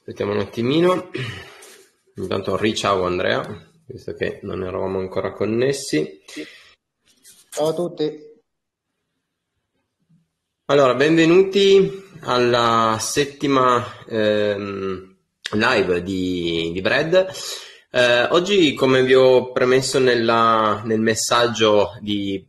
Aspettiamo 0.00 0.32
un 0.32 0.38
attimino. 0.40 1.10
Intanto 2.16 2.56
riciao 2.56 3.04
Andrea, 3.04 3.42
visto 3.84 4.14
che 4.14 4.40
non 4.44 4.64
eravamo 4.64 4.98
ancora 4.98 5.34
connessi. 5.34 6.22
Ciao 7.50 7.68
a 7.68 7.74
tutti. 7.74 8.10
Allora, 10.64 10.94
benvenuti 10.94 12.02
alla 12.20 12.96
settima 12.98 14.02
ehm, 14.08 15.16
live 15.50 16.02
di, 16.02 16.70
di 16.72 16.80
Brad. 16.80 17.30
Eh, 17.90 18.22
oggi, 18.30 18.72
come 18.72 19.02
vi 19.02 19.14
ho 19.14 19.52
premesso 19.52 19.98
nella, 19.98 20.80
nel 20.82 21.00
messaggio 21.00 21.98
di 22.00 22.42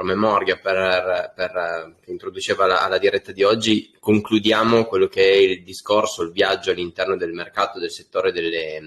promemoria 0.00 0.56
per, 0.56 1.32
per, 1.36 1.96
che 2.00 2.10
introduceva 2.10 2.64
la, 2.64 2.86
la, 2.88 2.96
diretta 2.96 3.32
di 3.32 3.42
oggi, 3.42 3.94
concludiamo 4.00 4.86
quello 4.86 5.08
che 5.08 5.22
è 5.22 5.36
il 5.36 5.62
discorso, 5.62 6.22
il 6.22 6.32
viaggio 6.32 6.70
all'interno 6.70 7.18
del 7.18 7.34
mercato 7.34 7.78
del 7.78 7.90
settore 7.90 8.32
delle, 8.32 8.80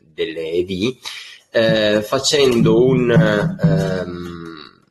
delle 0.00 0.50
EV, 0.52 0.96
eh, 1.50 2.02
facendo 2.02 2.86
un 2.86 3.10
ehm, 3.10 4.82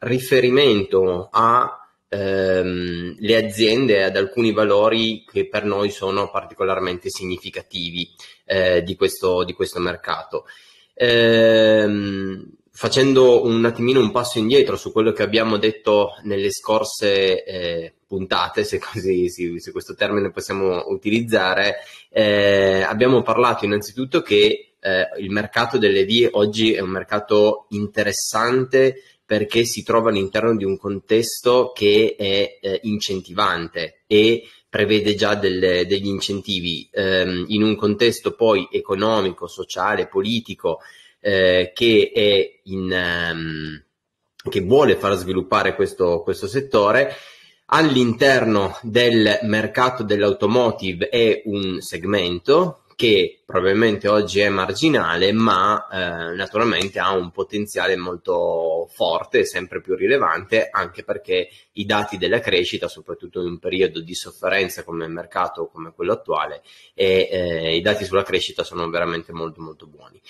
riferimento 0.00 1.30
a 1.32 1.88
ehm, 2.06 3.16
le 3.18 3.36
aziende 3.36 4.04
ad 4.04 4.16
alcuni 4.16 4.52
valori 4.52 5.24
che 5.24 5.48
per 5.48 5.64
noi 5.64 5.90
sono 5.90 6.30
particolarmente 6.30 7.08
significativi 7.08 8.10
eh, 8.44 8.82
di, 8.82 8.94
questo, 8.94 9.42
di 9.44 9.54
questo 9.54 9.80
mercato. 9.80 10.44
Ehm, 10.92 12.57
facendo 12.78 13.44
un 13.44 13.64
attimino 13.64 13.98
un 13.98 14.12
passo 14.12 14.38
indietro 14.38 14.76
su 14.76 14.92
quello 14.92 15.10
che 15.10 15.24
abbiamo 15.24 15.56
detto 15.56 16.12
nelle 16.22 16.52
scorse 16.52 17.42
eh, 17.42 17.92
puntate, 18.06 18.62
se, 18.62 18.78
così, 18.78 19.28
se, 19.28 19.72
questo 19.72 19.96
termine 19.96 20.30
possiamo 20.30 20.84
utilizzare, 20.86 21.78
eh, 22.08 22.82
abbiamo 22.82 23.22
parlato 23.22 23.64
innanzitutto 23.64 24.22
che 24.22 24.74
eh, 24.78 25.08
il 25.18 25.28
mercato 25.30 25.76
delle 25.76 26.04
vie 26.04 26.28
oggi 26.30 26.72
è 26.72 26.78
un 26.78 26.90
mercato 26.90 27.66
interessante 27.70 29.02
perché 29.26 29.64
si 29.64 29.82
trova 29.82 30.10
all'interno 30.10 30.56
di 30.56 30.64
un 30.64 30.78
contesto 30.78 31.72
che 31.74 32.14
è 32.16 32.58
eh, 32.60 32.78
incentivante 32.84 34.02
e 34.06 34.44
prevede 34.68 35.16
già 35.16 35.34
delle, 35.34 35.84
degli 35.84 36.06
incentivi 36.06 36.88
ehm, 36.92 37.46
in 37.48 37.64
un 37.64 37.74
contesto 37.74 38.36
poi 38.36 38.68
economico, 38.70 39.48
sociale, 39.48 40.06
politico 40.06 40.78
eh, 41.20 41.72
che, 41.74 42.12
è 42.14 42.60
in, 42.64 43.30
um, 43.32 43.82
che 44.48 44.60
vuole 44.60 44.96
far 44.96 45.14
sviluppare 45.14 45.74
questo, 45.74 46.22
questo 46.22 46.46
settore. 46.46 47.14
All'interno 47.70 48.78
del 48.82 49.40
mercato 49.42 50.02
dell'automotive 50.02 51.08
è 51.08 51.42
un 51.44 51.80
segmento 51.80 52.84
che 52.98 53.42
probabilmente 53.46 54.08
oggi 54.08 54.40
è 54.40 54.48
marginale, 54.48 55.30
ma 55.30 55.86
eh, 55.86 56.34
naturalmente 56.34 56.98
ha 56.98 57.12
un 57.12 57.30
potenziale 57.30 57.94
molto 57.94 58.88
forte 58.92 59.38
e 59.38 59.44
sempre 59.44 59.80
più 59.80 59.94
rilevante, 59.94 60.68
anche 60.68 61.04
perché 61.04 61.48
i 61.74 61.84
dati 61.84 62.18
della 62.18 62.40
crescita, 62.40 62.88
soprattutto 62.88 63.40
in 63.40 63.46
un 63.46 63.58
periodo 63.60 64.00
di 64.00 64.16
sofferenza 64.16 64.82
come 64.82 65.04
il 65.04 65.12
mercato 65.12 65.68
come 65.68 65.92
quello 65.92 66.14
attuale, 66.14 66.60
e, 66.92 67.28
eh, 67.30 67.76
i 67.76 67.80
dati 67.82 68.04
sulla 68.04 68.24
crescita 68.24 68.64
sono 68.64 68.90
veramente 68.90 69.32
molto 69.32 69.62
molto 69.62 69.86
buoni. 69.86 70.20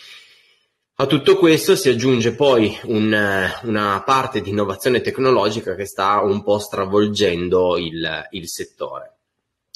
A 1.01 1.07
tutto 1.07 1.37
questo 1.37 1.77
si 1.77 1.89
aggiunge 1.89 2.35
poi 2.35 2.77
un, 2.87 3.17
una 3.63 4.03
parte 4.05 4.41
di 4.41 4.51
innovazione 4.51 5.01
tecnologica 5.01 5.77
che 5.77 5.87
sta 5.87 6.21
un 6.23 6.43
po' 6.43 6.59
stravolgendo 6.59 7.77
il, 7.77 8.27
il 8.31 8.49
settore. 8.49 9.19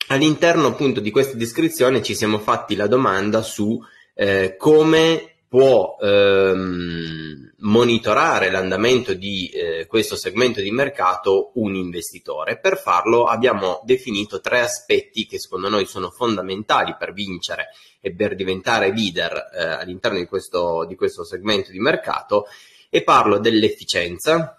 All'interno 0.09 0.67
appunto 0.67 0.98
di 0.98 1.12
questa 1.12 1.37
descrizione 1.37 2.03
ci 2.03 2.17
siamo 2.17 2.41
fatti 2.41 2.75
la 2.75 2.89
domanda 2.89 3.41
su 3.42 3.81
eh, 4.14 4.56
come 4.59 5.32
può 5.52 5.98
ehm, 6.01 7.52
monitorare 7.58 8.51
l'andamento 8.51 9.13
di 9.13 9.51
eh, 9.51 9.86
questo 9.86 10.17
segmento 10.17 10.63
di 10.63 10.70
mercato 10.70 11.51
un 11.57 11.74
investitore. 11.74 12.58
Per 12.58 12.79
farlo 12.79 13.27
abbiamo 13.27 13.83
definito 13.85 14.41
tre 14.41 14.61
aspetti 14.61 15.27
che 15.27 15.39
secondo 15.39 15.68
noi 15.68 15.85
sono 15.85 16.08
fondamentali 16.08 16.96
per 16.98 17.12
vincere 17.12 17.67
e 18.01 18.14
per 18.14 18.35
diventare 18.35 18.95
leader 18.95 19.51
eh, 19.55 19.62
all'interno 19.62 20.17
di 20.17 20.24
questo, 20.24 20.86
di 20.86 20.95
questo 20.95 21.23
segmento 21.23 21.70
di 21.70 21.80
mercato 21.80 22.46
e 22.89 23.02
parlo 23.02 23.39
dell'efficienza, 23.39 24.58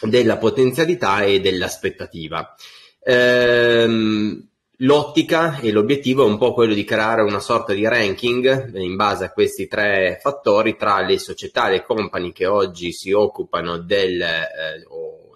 della 0.00 0.38
potenzialità 0.38 1.20
e 1.22 1.40
dell'aspettativa. 1.40 2.54
Ehm, 3.04 4.49
L'ottica 4.82 5.58
e 5.60 5.72
l'obiettivo 5.72 6.24
è 6.24 6.26
un 6.26 6.38
po' 6.38 6.54
quello 6.54 6.72
di 6.72 6.84
creare 6.84 7.20
una 7.20 7.40
sorta 7.40 7.74
di 7.74 7.86
ranking 7.86 8.74
in 8.78 8.96
base 8.96 9.24
a 9.24 9.32
questi 9.32 9.68
tre 9.68 10.18
fattori 10.22 10.74
tra 10.76 11.02
le 11.02 11.18
società, 11.18 11.68
le 11.68 11.82
company 11.82 12.32
che 12.32 12.46
oggi 12.46 12.90
si 12.90 13.12
occupano 13.12 13.76
del, 13.76 14.22
eh, 14.22 14.86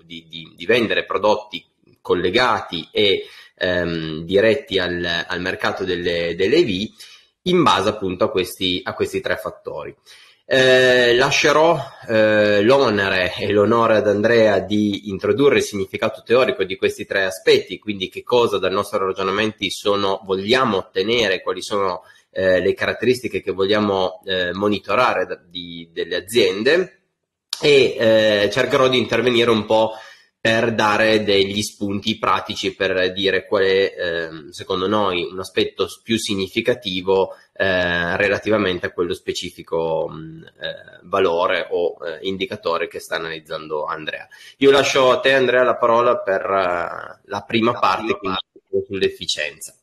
di, 0.03 0.27
di, 0.31 0.53
di, 0.57 0.65
vendere 0.65 1.05
prodotti 1.05 1.63
collegati 2.01 2.89
e 2.91 3.27
ehm, 3.57 4.23
diretti 4.23 4.79
al, 4.79 5.27
al, 5.27 5.41
mercato 5.43 5.85
delle, 5.85 6.35
delle 6.35 6.57
EV 6.57 6.89
in 7.43 7.63
base 7.63 7.91
appunto 7.91 8.25
a 8.25 8.31
questi, 8.31 8.81
a 8.83 8.95
questi 8.95 9.21
tre 9.21 9.37
fattori. 9.37 9.95
Eh, 10.47 11.17
lascerò 11.17 11.79
eh, 12.07 12.61
l'onere 12.63 13.33
e 13.35 13.51
l'onore 13.51 13.97
ad 13.97 14.07
Andrea 14.07 14.59
di 14.59 15.09
introdurre 15.09 15.57
il 15.57 15.63
significato 15.63 16.23
teorico 16.23 16.65
di 16.65 16.77
questi 16.77 17.07
tre 17.07 17.25
aspetti, 17.25 17.79
quindi 17.79 18.11
che 18.11 18.23
cosa 18.23 18.59
dal 18.59 18.73
nostro 18.73 19.07
ragionamento 19.07 19.65
sono, 19.71 20.21
vogliamo 20.25 20.77
ottenere, 20.77 21.41
quali 21.41 21.63
sono 21.63 22.03
eh, 22.31 22.61
le 22.61 22.75
caratteristiche 22.75 23.41
che 23.41 23.53
vogliamo 23.53 24.21
eh, 24.27 24.53
monitorare 24.53 25.25
da, 25.25 25.41
di, 25.43 25.89
delle 25.93 26.17
aziende. 26.17 26.99
E 27.61 27.97
eh, 27.97 28.51
cercherò 28.53 28.89
di 28.89 28.99
intervenire 28.99 29.51
un 29.51 29.65
po' 29.65 29.93
per 30.45 30.75
dare 30.75 31.25
degli 31.25 31.63
spunti 31.63 32.19
pratici 32.19 32.75
per 32.75 33.15
dire 33.15 33.47
qual 33.47 33.63
è, 33.63 33.95
eh, 33.97 34.29
secondo 34.51 34.87
noi, 34.87 35.23
un 35.23 35.39
aspetto 35.39 35.87
più 36.03 36.19
significativo 36.19 37.35
eh, 37.55 38.15
relativamente 38.19 38.85
a 38.85 38.93
quello 38.93 39.15
specifico 39.15 40.07
mh, 40.07 40.45
eh, 40.45 41.01
valore 41.05 41.67
o 41.71 41.97
eh, 42.05 42.19
indicatore 42.29 42.89
che 42.89 43.01
sta 43.01 43.17
analizzando 43.17 43.87
Andrea. 43.87 44.29
Io 44.59 44.71
lascio 44.71 45.13
a 45.13 45.21
te, 45.21 45.33
Andrea, 45.33 45.63
la 45.63 45.79
parola 45.79 46.19
per 46.19 46.43
uh, 46.43 47.21
la 47.25 47.45
prima 47.47 47.73
la 47.73 47.79
parte, 47.79 48.19
prima 48.19 48.39
quindi 48.69 48.87
sull'efficienza. 48.87 49.75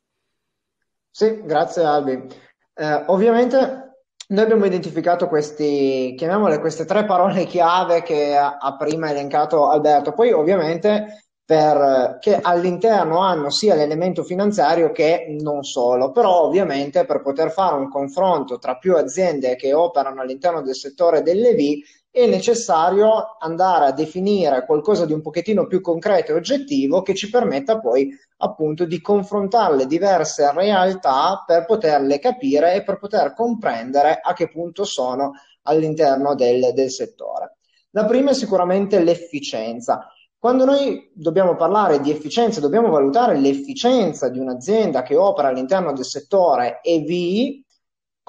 Sì, 1.09 1.41
grazie 1.43 1.83
Albi. 1.83 2.28
Eh, 2.75 3.03
ovviamente 3.07 3.91
noi 4.31 4.43
abbiamo 4.43 4.65
identificato 4.65 5.27
questi, 5.27 6.13
chiamiamole 6.17 6.59
queste 6.59 6.85
tre 6.85 7.05
parole 7.05 7.45
chiave 7.45 8.01
che 8.01 8.35
ha, 8.35 8.75
prima 8.77 9.09
elencato 9.09 9.67
Alberto. 9.67 10.13
Poi 10.13 10.31
ovviamente 10.31 11.25
per, 11.43 12.17
che 12.21 12.39
all'interno 12.41 13.19
hanno 13.19 13.49
sia 13.49 13.75
l'elemento 13.75 14.23
finanziario 14.23 14.91
che 14.91 15.35
non 15.41 15.63
solo, 15.63 16.11
però 16.11 16.43
ovviamente 16.43 17.05
per 17.05 17.21
poter 17.21 17.51
fare 17.51 17.75
un 17.75 17.89
confronto 17.89 18.57
tra 18.57 18.77
più 18.77 18.95
aziende 18.95 19.57
che 19.57 19.73
operano 19.73 20.21
all'interno 20.21 20.61
del 20.61 20.75
settore 20.75 21.21
delle 21.21 21.53
V 21.53 21.79
è 22.13 22.27
necessario 22.27 23.38
andare 23.39 23.85
a 23.85 23.91
definire 23.94 24.66
qualcosa 24.66 25.05
di 25.05 25.13
un 25.13 25.22
pochettino 25.22 25.66
più 25.66 25.79
concreto 25.79 26.31
e 26.31 26.35
oggettivo 26.35 27.01
che 27.01 27.16
ci 27.16 27.29
permetta 27.29 27.79
poi 27.79 28.09
appunto 28.38 28.83
di 28.83 28.99
confrontare 28.99 29.77
le 29.77 29.85
diverse 29.85 30.51
realtà 30.51 31.41
per 31.47 31.66
poterle 31.66 32.19
capire 32.19 32.73
e 32.73 32.83
per 32.83 32.97
poter 32.97 33.33
comprendere 33.33 34.19
a 34.22 34.33
che 34.33 34.49
punto 34.49 34.83
sono 34.83 35.31
all'interno 35.63 36.35
del, 36.35 36.73
del 36.73 36.91
settore. 36.91 37.55
La 37.91 38.03
prima 38.03 38.31
è 38.31 38.33
sicuramente 38.33 39.01
l'efficienza. 39.01 40.11
Quando 40.38 40.66
noi 40.66 41.11
dobbiamo 41.13 41.55
parlare 41.55 42.01
di 42.01 42.11
efficienza, 42.11 42.59
dobbiamo 42.59 42.89
valutare 42.89 43.37
l'efficienza 43.37 44.28
di 44.28 44.40
un'azienda 44.40 45.02
che 45.02 45.16
opera 45.16 45.47
all'interno 45.47 45.93
del 45.93 46.03
settore 46.03 46.81
EV, 46.81 47.63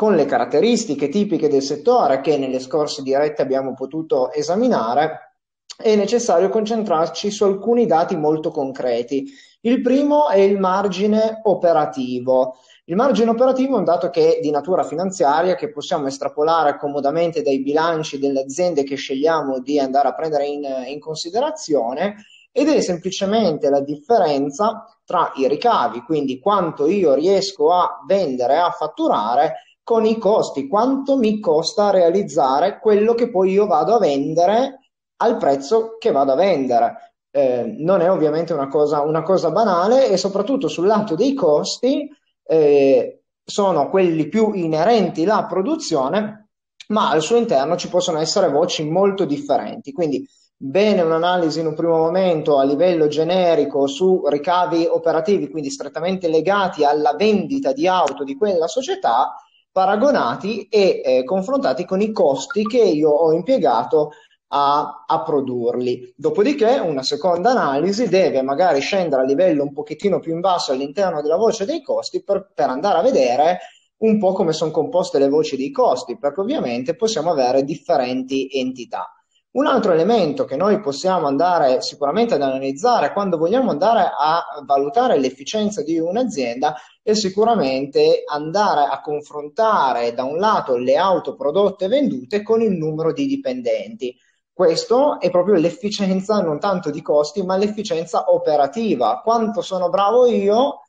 con 0.02 0.16
le 0.16 0.25
caratteristiche 0.26 1.08
tipiche 1.08 1.46
del 1.46 1.62
settore 1.62 2.20
che 2.20 2.37
nelle 2.37 2.58
scorse 2.58 3.02
dirette 3.02 3.40
abbiamo 3.40 3.72
potuto 3.72 4.32
esaminare, 4.32 5.37
è 5.76 5.94
necessario 5.94 6.49
concentrarci 6.49 7.31
su 7.31 7.44
alcuni 7.44 7.87
dati 7.87 8.16
molto 8.16 8.50
concreti. 8.50 9.32
Il 9.60 9.81
primo 9.81 10.28
è 10.28 10.38
il 10.38 10.58
margine 10.58 11.38
operativo. 11.44 12.56
Il 12.87 12.96
margine 12.96 13.31
operativo 13.31 13.76
è 13.76 13.78
un 13.78 13.84
dato 13.84 14.10
che 14.10 14.38
è 14.38 14.40
di 14.40 14.50
natura 14.50 14.82
finanziaria, 14.82 15.54
che 15.54 15.70
possiamo 15.70 16.08
estrapolare 16.08 16.78
comodamente 16.78 17.43
dai 17.43 17.62
bilanci 17.62 18.19
delle 18.19 18.40
aziende 18.40 18.82
che 18.82 18.96
scegliamo 18.96 19.60
di 19.60 19.78
andare 19.78 20.08
a 20.08 20.14
prendere 20.14 20.46
in, 20.46 20.64
in 20.88 20.98
considerazione 20.98 22.16
ed 22.50 22.69
è 22.69 22.81
semplicemente 22.81 23.70
la 23.70 23.81
differenza 23.81 24.84
tra 25.05 25.31
i 25.37 25.46
ricavi, 25.46 26.02
quindi 26.02 26.40
quanto 26.40 26.88
io 26.88 27.14
riesco 27.14 27.72
a 27.72 28.02
vendere, 28.05 28.58
a 28.58 28.70
fatturare, 28.70 29.55
con 29.82 30.05
i 30.05 30.19
costi, 30.19 30.69
quanto 30.69 31.17
mi 31.17 31.40
costa 31.40 31.90
realizzare 31.90 32.79
quello 32.79 33.14
che 33.14 33.31
poi 33.31 33.50
io 33.50 33.67
vado 33.67 33.94
a 33.94 33.99
vendere 33.99 34.79
al 35.17 35.37
prezzo 35.37 35.96
che 35.99 36.11
vado 36.11 36.32
a 36.32 36.37
vendere. 36.37 37.14
Eh, 37.31 37.76
non 37.79 38.00
è 38.00 38.11
ovviamente 38.11 38.52
una 38.52 38.69
cosa, 38.69 39.00
una 39.00 39.23
cosa, 39.23 39.50
banale 39.50 40.08
e 40.08 40.17
soprattutto 40.17 40.69
sul 40.69 40.87
lato 40.87 41.14
dei 41.14 41.32
costi 41.32 42.08
eh, 42.44 43.23
sono 43.43 43.88
quelli 43.88 44.29
più 44.29 44.52
inerenti 44.52 45.25
alla 45.25 45.46
produzione, 45.46 46.49
ma 46.88 47.11
al 47.11 47.23
suo 47.23 47.37
interno 47.37 47.76
ci 47.76 47.88
possono 47.88 48.19
essere 48.19 48.50
voci 48.50 48.88
molto 48.88 49.25
differenti. 49.25 49.93
Quindi 49.93 50.26
bene 50.55 51.00
un'analisi 51.00 51.61
in 51.61 51.67
un 51.67 51.75
primo 51.75 51.96
momento 51.96 52.58
a 52.58 52.64
livello 52.64 53.08
generico 53.08 53.87
su 53.87 54.26
ricavi 54.26 54.87
operativi, 54.88 55.50
quindi 55.50 55.70
strettamente 55.70 56.29
legati 56.29 56.84
alla 56.84 57.14
vendita 57.14 57.73
di 57.73 57.88
auto 57.88 58.25
di 58.25 58.37
quella 58.37 58.69
società, 58.69 59.34
paragonati 59.72 60.69
e 60.69 61.00
eh, 61.04 61.24
confrontati 61.24 61.84
con 61.84 62.00
i 62.00 62.12
costi 62.12 62.64
che 62.64 62.82
io 62.82 63.10
ho 63.10 63.32
impiegato 63.32 64.12
a, 64.48 65.04
a, 65.06 65.22
produrli. 65.22 66.12
Dopodiché 66.14 66.78
una 66.78 67.02
seconda 67.02 67.50
analisi 67.50 68.08
deve 68.08 68.42
magari 68.42 68.80
scendere 68.80 69.22
a 69.22 69.24
livello 69.24 69.62
un 69.62 69.72
pochettino 69.72 70.20
più 70.20 70.34
in 70.34 70.40
basso 70.40 70.72
all'interno 70.72 71.22
della 71.22 71.36
voce 71.36 71.64
dei 71.64 71.82
costi 71.82 72.22
per, 72.22 72.50
per 72.54 72.69
andare 72.69 72.98
a 72.98 73.02
vedere 73.02 73.58
un 74.02 74.19
po' 74.19 74.32
come 74.32 74.52
sono 74.52 74.70
composte 74.70 75.19
le 75.19 75.28
voci 75.28 75.56
dei 75.56 75.70
costi, 75.70 76.19
perché 76.19 76.40
ovviamente 76.40 76.94
possiamo 76.94 77.30
avere 77.30 77.64
differenti 77.64 78.48
entità. 78.52 79.10
Un 79.54 79.66
altro 79.66 79.93
elemento 79.93 80.46
che 80.46 80.56
noi 80.56 80.81
possiamo 80.81 81.26
andare 81.26 81.82
sicuramente 81.82 82.32
ad 82.32 82.40
analizzare 82.40 83.12
quando 83.12 83.37
vogliamo 83.37 83.70
andare 83.70 84.10
a 84.19 84.43
valutare 84.64 85.19
l'efficienza 85.19 85.82
di 85.82 85.99
un'azienda 85.99 86.75
è 87.02 87.12
sicuramente 87.12 88.22
andare 88.26 88.88
a 88.90 89.02
confrontare 89.02 90.14
da 90.14 90.25
un 90.25 90.38
lato 90.38 90.76
le 90.76 90.96
auto 90.96 91.34
prodotte 91.34 91.84
e 91.84 91.88
vendute 91.88 92.43
con 92.43 92.62
il 92.62 92.72
numero 92.72 93.12
di 93.12 93.26
dipendenti. 93.26 94.16
Questo 94.50 95.20
è 95.20 95.28
proprio 95.28 95.56
l'efficienza 95.56 96.40
non 96.40 96.58
tanto 96.58 96.90
di 96.90 97.02
costi, 97.02 97.43
ma 97.43 97.58
l'efficienza 97.58 98.32
operativa. 98.32 99.20
Quanto 99.22 99.60
sono 99.60 99.90
bravo 99.90 100.25
io, 100.26 100.81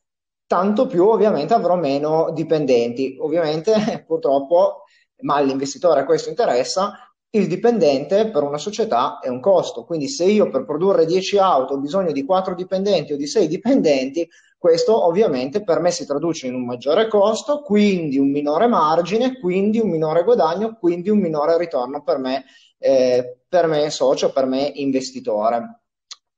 tanto 0.48 0.88
più 0.88 1.06
ovviamente 1.06 1.54
avrò 1.54 1.76
meno 1.76 2.32
dipendenti. 2.32 3.18
Ovviamente 3.20 4.04
purtroppo, 4.08 4.84
ma 5.24 5.36
all'investitore 5.36 6.06
questo 6.06 6.30
interessa, 6.30 7.03
il 7.36 7.48
dipendente 7.48 8.30
per 8.30 8.44
una 8.44 8.60
società 8.60 9.18
è 9.20 9.28
un 9.28 9.40
costo, 9.40 9.86
quindi 9.86 10.08
se 10.08 10.26
io 10.26 10.50
per 10.52 10.66
produrre 10.66 11.06
10 11.06 11.40
auto 11.40 11.74
ho 11.74 11.80
bisogno 11.80 12.12
di 12.12 12.24
4 12.24 12.54
dipendenti 12.54 13.14
o 13.14 13.18
di 13.18 13.26
6 13.26 13.48
dipendenti, 13.48 14.30
questo 14.56 15.06
ovviamente 15.06 15.64
per 15.64 15.80
me 15.80 15.90
si 15.90 16.06
traduce 16.06 16.46
in 16.46 16.54
un 16.54 16.64
maggiore 16.64 17.08
costo, 17.08 17.62
quindi 17.62 18.20
un 18.20 18.30
minore 18.30 18.68
margine, 18.68 19.40
quindi 19.40 19.80
un 19.80 19.90
minore 19.90 20.24
guadagno, 20.24 20.78
quindi 20.80 21.10
un 21.10 21.20
minore 21.20 21.58
ritorno 21.58 22.04
per 22.04 22.20
me, 22.20 22.46
eh, 22.78 23.40
per 23.50 23.66
me 23.66 23.90
socio, 23.90 24.32
per 24.32 24.46
me 24.46 24.72
investitore. 24.76 25.80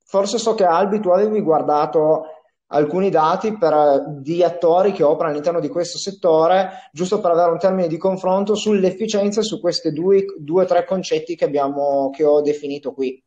Forse 0.05 0.37
so 0.37 0.55
che 0.55 0.63
Albi 0.63 1.01
tu 1.01 1.09
avevi 1.09 1.41
guardato 1.41 2.34
alcuni 2.67 3.09
dati 3.09 3.57
per, 3.57 4.03
di 4.19 4.43
attori 4.43 4.91
che 4.91 5.03
operano 5.03 5.31
all'interno 5.31 5.59
di 5.59 5.69
questo 5.69 5.97
settore, 5.97 6.89
giusto 6.91 7.19
per 7.19 7.31
avere 7.31 7.51
un 7.51 7.59
termine 7.59 7.87
di 7.87 7.97
confronto 7.97 8.55
sull'efficienza 8.55 9.41
su 9.41 9.59
questi 9.59 9.91
due 9.91 10.25
o 10.37 10.65
tre 10.65 10.85
concetti 10.85 11.35
che, 11.35 11.45
abbiamo, 11.45 12.09
che 12.09 12.23
ho 12.23 12.41
definito 12.41 12.93
qui. 12.93 13.21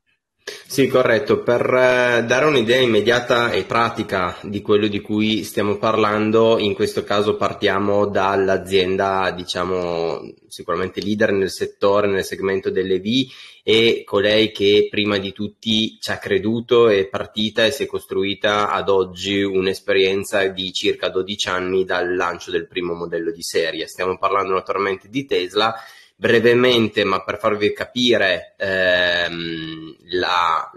Sì, 0.67 0.87
corretto. 0.87 1.43
Per 1.43 1.61
eh, 1.63 2.25
dare 2.25 2.45
un'idea 2.45 2.79
immediata 2.79 3.51
e 3.51 3.65
pratica 3.65 4.37
di 4.43 4.61
quello 4.61 4.87
di 4.87 5.01
cui 5.01 5.43
stiamo 5.43 5.77
parlando, 5.77 6.59
in 6.59 6.75
questo 6.75 7.05
caso 7.05 7.37
partiamo 7.37 8.07
dall'azienda, 8.07 9.31
diciamo, 9.31 10.21
sicuramente 10.47 11.01
leader 11.01 11.33
nel 11.33 11.51
settore, 11.51 12.07
nel 12.07 12.25
segmento 12.25 12.71
delle 12.71 13.01
V 13.01 13.27
e 13.63 14.03
colei 14.05 14.51
che 14.51 14.89
prima 14.91 15.19
di 15.19 15.33
tutti 15.33 15.99
ci 16.01 16.11
ha 16.11 16.19
creduto, 16.19 16.89
è 16.89 17.07
partita 17.07 17.65
e 17.67 17.71
si 17.71 17.83
è 17.83 17.87
costruita 17.87 18.71
ad 18.71 18.89
oggi 18.89 19.43
un'esperienza 19.43 20.47
di 20.49 20.73
circa 20.73 21.09
12 21.09 21.49
anni 21.49 21.85
dal 21.85 22.15
lancio 22.15 22.51
del 22.51 22.67
primo 22.67 22.95
modello 22.95 23.31
di 23.31 23.43
serie. 23.43 23.87
Stiamo 23.87 24.17
parlando 24.17 24.55
naturalmente 24.55 25.09
di 25.09 25.27
Tesla 25.27 25.75
brevemente, 26.21 27.05
ma 27.05 27.23
per 27.23 27.39
farvi 27.39 27.73
capire 27.73 28.55
ehm, 28.59 29.95
la, 30.19 30.69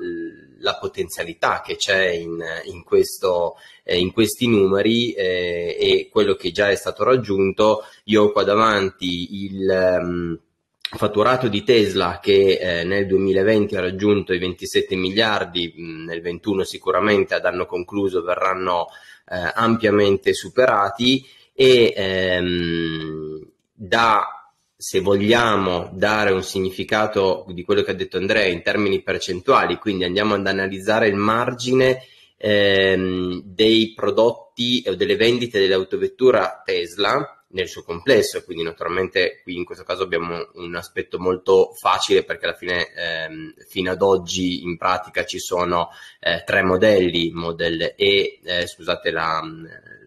la, 0.59 0.77
potenzialità 0.79 1.63
che 1.65 1.77
c'è 1.77 2.09
in, 2.09 2.38
in, 2.65 2.83
questo, 2.83 3.55
eh, 3.83 3.97
in 3.97 4.11
questi 4.11 4.47
numeri 4.47 5.13
eh, 5.13 5.75
e 5.79 6.09
quello 6.11 6.35
che 6.35 6.51
già 6.51 6.69
è 6.69 6.75
stato 6.75 7.03
raggiunto, 7.03 7.85
io 8.03 8.25
ho 8.25 8.31
qua 8.31 8.43
davanti 8.43 9.45
il 9.45 9.97
um, 9.99 10.39
fatturato 10.79 11.47
di 11.47 11.63
Tesla 11.63 12.19
che 12.21 12.59
eh, 12.61 12.83
nel 12.83 13.07
2020 13.07 13.75
ha 13.75 13.81
raggiunto 13.81 14.33
i 14.33 14.39
27 14.39 14.95
miliardi, 14.95 15.73
mh, 15.75 16.03
nel 16.05 16.21
2021 16.21 16.63
sicuramente 16.63 17.33
ad 17.33 17.45
anno 17.45 17.65
concluso 17.65 18.21
verranno 18.21 18.89
eh, 19.27 19.51
ampiamente 19.55 20.35
superati 20.35 21.25
e 21.51 21.93
ehm, 21.95 23.43
da 23.73 24.35
se 24.81 25.00
vogliamo 25.00 25.92
dare 25.94 26.31
un 26.31 26.42
significato 26.42 27.45
di 27.50 27.63
quello 27.63 27.83
che 27.83 27.92
ha 27.92 27.94
detto 27.94 28.18
Andrea 28.18 28.48
in 28.48 28.63
termini 28.63 29.04
percentuali, 29.04 29.78
quindi 29.78 30.06
andiamo 30.06 30.33
ad 30.33 30.48
analizzare 30.48 31.07
il 31.07 31.13
margine 31.13 32.01
ehm, 32.36 33.44
dei 33.45 33.94
prodotti 33.94 34.83
o 34.88 34.95
delle 34.95 35.16
vendite 35.16 35.60
dell'autovettura 35.60 36.63
Tesla 36.66 37.44
nel 37.50 37.68
suo 37.68 37.83
complesso, 37.83 38.44
quindi 38.44 38.63
naturalmente 38.63 39.42
qui 39.44 39.56
in 39.56 39.66
questo 39.66 39.83
caso 39.83 40.01
abbiamo 40.01 40.50
un 40.56 40.74
aspetto 40.74 41.19
molto 41.19 41.74
facile 41.80 42.24
perché 42.24 42.45
alla 42.45 42.56
fine 42.56 42.92
ehm, 42.92 43.54
fino 43.68 43.92
ad 43.92 44.01
oggi 44.01 44.63
in 44.63 44.77
pratica 44.77 45.25
ci 45.25 45.38
sono 45.38 45.89
eh, 46.19 46.42
tre 46.44 46.63
modelli, 46.63 47.30
Model 47.30 47.94
E, 47.95 48.39
eh, 48.44 48.66
scusate 48.66 49.12
la, 49.12 49.44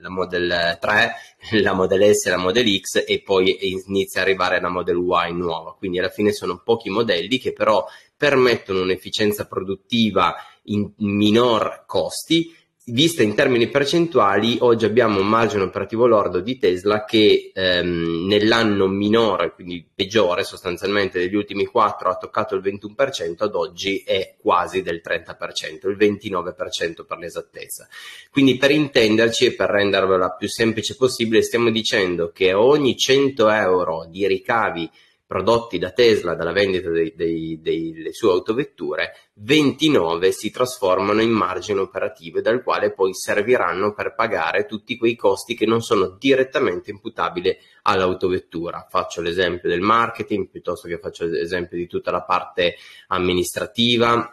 la 0.05 0.11
Model 0.11 0.79
3, 0.79 1.15
la 1.62 1.73
Model 1.73 2.15
S 2.15 2.29
la 2.29 2.37
Model 2.37 2.79
X 2.79 3.03
e 3.06 3.23
poi 3.23 3.56
inizia 3.87 4.21
a 4.21 4.25
arrivare 4.25 4.61
la 4.61 4.69
Model 4.69 4.99
Y 4.99 5.33
nuova. 5.33 5.75
Quindi 5.75 5.99
alla 5.99 6.11
fine 6.11 6.33
sono 6.33 6.61
pochi 6.62 6.91
modelli 6.91 7.39
che 7.39 7.55
però 7.55 7.85
permettono 8.17 8.83
un'efficienza 8.83 9.47
produttiva 9.47 10.35
in 10.65 10.93
minor 10.99 11.85
costi 11.87 12.55
vista 12.86 13.22
in 13.22 13.34
termini 13.34 13.69
percentuali, 13.69 14.58
oggi 14.60 14.84
abbiamo 14.84 15.19
un 15.19 15.26
margine 15.26 15.62
operativo 15.62 16.06
lordo 16.06 16.40
di 16.40 16.58
Tesla 16.58 17.04
che 17.04 17.50
ehm, 17.54 18.26
nell'anno 18.26 18.86
minore, 18.86 19.52
quindi 19.52 19.86
peggiore 19.94 20.44
sostanzialmente 20.44 21.19
degli 21.19 21.34
ultimi 21.34 21.64
quattro, 21.64 22.10
ha 22.10 22.16
toccato 22.16 22.54
il 22.54 22.62
21%, 22.62 23.36
ad 23.38 23.54
oggi 23.54 24.02
è 24.04 24.36
quasi 24.38 24.82
del 24.82 25.00
30%, 25.02 25.88
il 25.88 25.96
29% 25.96 27.06
per 27.06 27.19
l'esattezza. 27.19 27.88
Quindi 28.31 28.56
per 28.58 28.70
intenderci 28.70 29.46
e 29.46 29.55
per 29.55 29.70
rendervela 29.70 30.31
più 30.32 30.48
semplice 30.48 30.94
possibile, 30.96 31.43
stiamo 31.43 31.70
dicendo 31.70 32.32
che 32.32 32.53
ogni 32.53 32.96
100 32.96 33.48
euro 33.48 34.06
di 34.10 34.26
ricavi 34.26 34.91
prodotti 35.34 35.81
da 35.81 35.91
Tesla 35.91 36.36
dalla 36.36 36.53
vendita 36.53 36.91
delle 36.91 38.12
sue 38.12 38.31
autovetture, 38.31 39.17
29 39.32 40.31
si 40.31 40.53
trasformano 40.53 41.20
in 41.22 41.32
margine 41.32 41.81
operativo 41.81 42.41
dal 42.41 42.62
quale 42.62 42.93
poi 42.93 43.12
serviranno 43.14 43.94
per 43.94 44.14
pagare 44.14 44.64
tutti 44.64 44.96
quei 44.96 45.17
costi 45.17 45.56
che 45.56 45.67
non 45.67 45.82
sono 45.82 46.17
direttamente 46.20 46.93
imputabili 46.93 47.53
all'autovettura. 47.82 48.86
Faccio 48.88 49.22
l'esempio 49.22 49.69
del 49.69 49.81
marketing 49.81 50.48
piuttosto 50.48 50.86
che 50.86 51.00
faccio 51.00 51.24
l'esempio 51.24 51.76
di 51.79 51.88
tutta 51.88 52.12
la 52.12 52.22
parte 52.22 52.76
amministrativa, 53.08 54.29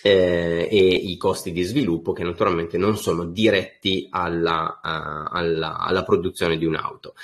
eh, 0.00 0.68
e 0.70 0.78
i 0.78 1.16
costi 1.16 1.50
di 1.50 1.62
sviluppo 1.64 2.12
che 2.12 2.22
naturalmente 2.22 2.78
non 2.78 2.96
sono 2.96 3.24
diretti 3.24 4.06
alla, 4.08 4.78
uh, 4.80 5.34
alla, 5.34 5.78
alla 5.78 6.04
produzione 6.04 6.56
di 6.56 6.64
un'auto. 6.64 7.14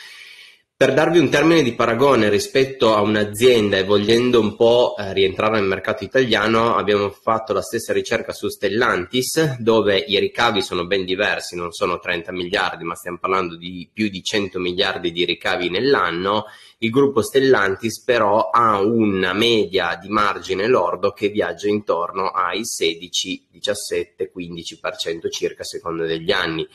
Per 0.76 0.92
darvi 0.92 1.20
un 1.20 1.30
termine 1.30 1.62
di 1.62 1.72
paragone 1.72 2.28
rispetto 2.28 2.96
a 2.96 3.00
un'azienda 3.00 3.76
e 3.76 3.84
vogliendo 3.84 4.40
un 4.40 4.56
po' 4.56 4.96
eh, 4.98 5.12
rientrare 5.12 5.60
nel 5.60 5.68
mercato 5.68 6.02
italiano, 6.02 6.74
abbiamo 6.74 7.10
fatto 7.10 7.52
la 7.52 7.62
stessa 7.62 7.92
ricerca 7.92 8.32
su 8.32 8.48
Stellantis, 8.48 9.58
dove 9.58 9.96
i 9.98 10.18
ricavi 10.18 10.62
sono 10.62 10.84
ben 10.84 11.04
diversi, 11.04 11.54
non 11.54 11.70
sono 11.70 12.00
30 12.00 12.32
miliardi, 12.32 12.82
ma 12.82 12.96
stiamo 12.96 13.18
parlando 13.20 13.54
di 13.56 13.88
più 13.92 14.08
di 14.08 14.20
100 14.20 14.58
miliardi 14.58 15.12
di 15.12 15.24
ricavi 15.24 15.70
nell'anno. 15.70 16.46
Il 16.78 16.90
gruppo 16.90 17.22
Stellantis 17.22 18.02
però 18.02 18.50
ha 18.50 18.80
una 18.80 19.32
media 19.32 19.96
di 19.96 20.08
margine 20.08 20.66
lordo 20.66 21.12
che 21.12 21.28
viaggia 21.28 21.68
intorno 21.68 22.30
ai 22.30 22.64
16, 22.64 23.46
17, 23.52 24.32
15% 24.36 25.30
circa 25.30 25.62
a 25.62 25.66
seconda 25.66 26.04
degli 26.04 26.32
anni 26.32 26.66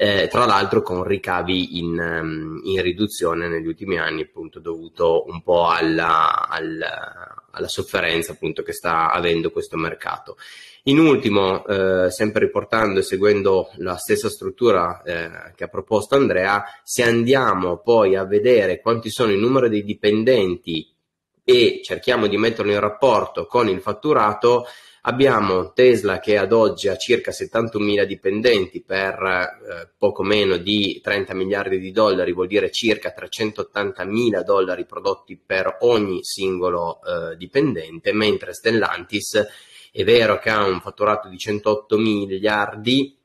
eh, 0.00 0.28
tra 0.30 0.46
l'altro 0.46 0.80
con 0.80 1.02
ricavi 1.02 1.78
in, 1.80 1.98
um, 1.98 2.60
in, 2.62 2.80
riduzione 2.82 3.48
negli 3.48 3.66
ultimi 3.66 3.98
anni, 3.98 4.22
appunto 4.22 4.60
dovuto 4.60 5.24
un 5.26 5.42
po' 5.42 5.66
alla, 5.66 6.46
alla, 6.48 7.46
alla 7.50 7.66
sofferenza 7.66 8.30
appunto 8.30 8.62
che 8.62 8.72
sta 8.72 9.10
avendo 9.10 9.50
questo 9.50 9.76
mercato. 9.76 10.36
In 10.84 11.00
ultimo, 11.00 11.66
eh, 11.66 12.12
sempre 12.12 12.44
riportando 12.44 13.00
e 13.00 13.02
seguendo 13.02 13.70
la 13.78 13.96
stessa 13.96 14.28
struttura 14.28 15.02
eh, 15.02 15.52
che 15.56 15.64
ha 15.64 15.68
proposto 15.68 16.14
Andrea, 16.14 16.62
se 16.84 17.02
andiamo 17.02 17.78
poi 17.78 18.14
a 18.14 18.24
vedere 18.24 18.80
quanti 18.80 19.10
sono 19.10 19.32
il 19.32 19.38
numero 19.40 19.68
dei 19.68 19.82
dipendenti 19.82 20.94
e 21.42 21.80
cerchiamo 21.82 22.28
di 22.28 22.36
metterlo 22.36 22.70
in 22.70 22.78
rapporto 22.78 23.46
con 23.46 23.68
il 23.68 23.80
fatturato, 23.80 24.64
Abbiamo 25.08 25.72
Tesla 25.72 26.18
che 26.18 26.36
ad 26.36 26.52
oggi 26.52 26.88
ha 26.88 26.96
circa 26.96 27.30
71.000 27.30 28.04
dipendenti 28.04 28.82
per 28.82 29.14
eh, 29.14 29.90
poco 29.96 30.22
meno 30.22 30.58
di 30.58 31.00
30 31.02 31.32
miliardi 31.32 31.78
di 31.78 31.92
dollari, 31.92 32.34
vuol 32.34 32.46
dire 32.46 32.70
circa 32.70 33.14
380.000 33.16 34.42
dollari 34.44 34.84
prodotti 34.84 35.38
per 35.38 35.78
ogni 35.80 36.18
singolo 36.22 37.00
eh, 37.00 37.38
dipendente, 37.38 38.12
mentre 38.12 38.52
Stellantis 38.52 39.46
è 39.90 40.04
vero 40.04 40.38
che 40.38 40.50
ha 40.50 40.66
un 40.66 40.78
fatturato 40.82 41.30
di 41.30 41.38
108 41.38 41.96
miliardi, 41.96 43.16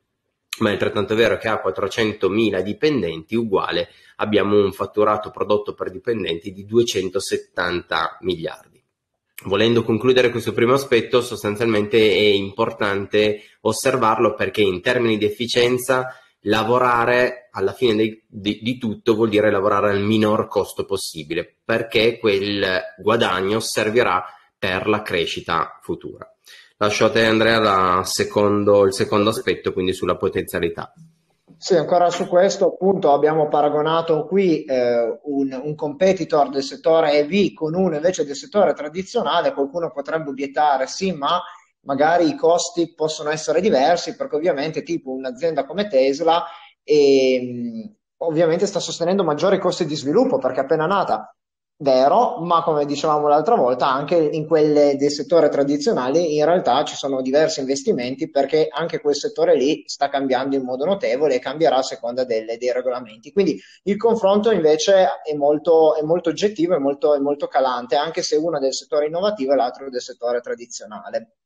ma 0.60 0.70
è 0.70 0.72
altrettanto 0.72 1.14
vero 1.14 1.36
che 1.36 1.48
ha 1.48 1.62
400.000 1.62 2.62
dipendenti, 2.62 3.34
uguale 3.36 3.90
abbiamo 4.16 4.56
un 4.56 4.72
fatturato 4.72 5.30
prodotto 5.30 5.74
per 5.74 5.90
dipendenti 5.90 6.50
di 6.50 6.64
270 6.64 8.16
miliardi. 8.22 8.73
Volendo 9.42 9.82
concludere 9.82 10.30
questo 10.30 10.52
primo 10.52 10.74
aspetto, 10.74 11.20
sostanzialmente 11.20 11.98
è 11.98 12.18
importante 12.18 13.42
osservarlo 13.62 14.34
perché 14.34 14.62
in 14.62 14.80
termini 14.80 15.18
di 15.18 15.24
efficienza 15.24 16.16
lavorare 16.46 17.48
alla 17.50 17.72
fine 17.72 17.94
di, 17.94 18.22
di, 18.26 18.60
di, 18.62 18.78
tutto 18.78 19.14
vuol 19.14 19.28
dire 19.28 19.50
lavorare 19.50 19.90
al 19.90 20.00
minor 20.00 20.46
costo 20.46 20.84
possibile 20.84 21.56
perché 21.64 22.18
quel 22.18 22.80
guadagno 23.00 23.60
servirà 23.60 24.24
per 24.58 24.86
la 24.86 25.02
crescita 25.02 25.78
futura. 25.82 26.26
Lascio 26.76 27.06
a 27.06 27.10
te 27.10 27.24
Andrea 27.24 28.02
secondo, 28.04 28.84
il 28.84 28.92
secondo 28.92 29.30
aspetto, 29.30 29.72
quindi 29.72 29.92
sulla 29.92 30.16
potenzialità. 30.16 30.92
Sì, 31.64 31.76
ancora 31.76 32.10
su 32.10 32.28
questo 32.28 32.74
appunto 32.74 33.10
abbiamo 33.14 33.48
paragonato 33.48 34.26
qui 34.26 34.64
eh, 34.64 35.18
un, 35.22 35.58
un, 35.64 35.74
competitor 35.74 36.50
del 36.50 36.62
settore 36.62 37.12
EV 37.12 37.54
con 37.54 37.74
uno 37.74 37.94
invece 37.94 38.26
del 38.26 38.36
settore 38.36 38.74
tradizionale, 38.74 39.54
qualcuno 39.54 39.90
potrebbe 39.90 40.28
obiettare 40.28 40.86
sì, 40.86 41.12
ma 41.12 41.40
magari 41.86 42.28
i 42.28 42.36
costi 42.36 42.92
possono 42.92 43.30
essere 43.30 43.62
diversi 43.62 44.14
perché 44.14 44.36
ovviamente 44.36 44.82
tipo 44.82 45.12
un'azienda 45.12 45.64
come 45.64 45.88
Tesla 45.88 46.44
e, 46.82 47.96
ovviamente 48.18 48.66
sta 48.66 48.78
sostenendo 48.78 49.24
maggiori 49.24 49.58
costi 49.58 49.86
di 49.86 49.96
sviluppo 49.96 50.36
perché 50.36 50.60
è 50.60 50.64
appena 50.64 50.84
nata 50.84 51.34
Vero, 51.76 52.38
ma 52.40 52.62
come 52.62 52.84
dicevamo 52.86 53.26
l'altra 53.28 53.56
volta, 53.56 53.90
anche 53.92 54.16
in 54.16 54.46
quelle 54.46 54.96
del 54.96 55.10
settore 55.10 55.48
tradizionale 55.48 56.18
in 56.20 56.44
realtà 56.44 56.82
ci 56.84 56.94
sono 56.94 57.20
diversi 57.20 57.60
investimenti 57.60 58.30
perché 58.30 58.68
anche 58.70 59.00
quel 59.00 59.14
settore 59.16 59.56
lì 59.56 59.82
sta 59.86 60.08
cambiando 60.08 60.54
in 60.56 60.62
modo 60.62 60.84
notevole 60.84 61.34
e 61.34 61.38
cambierà 61.40 61.76
a 61.76 61.82
seconda 61.82 62.24
delle, 62.24 62.56
dei 62.58 62.72
regolamenti. 62.72 63.32
Quindi 63.32 63.60
il 63.84 63.96
confronto 63.96 64.50
invece 64.52 65.20
è 65.24 65.34
molto, 65.34 65.96
è 65.96 66.02
molto 66.02 66.30
oggettivo 66.30 66.74
e 66.74 66.78
molto, 66.78 67.20
molto 67.20 67.48
calante, 67.48 67.96
anche 67.96 68.22
se 68.22 68.36
uno 68.36 68.56
è 68.56 68.60
del 68.60 68.72
settore 68.74 69.06
innovativo 69.06 69.52
e 69.52 69.56
l'altro 69.56 69.90
del 69.90 70.00
settore 70.00 70.40
tradizionale. 70.40 71.36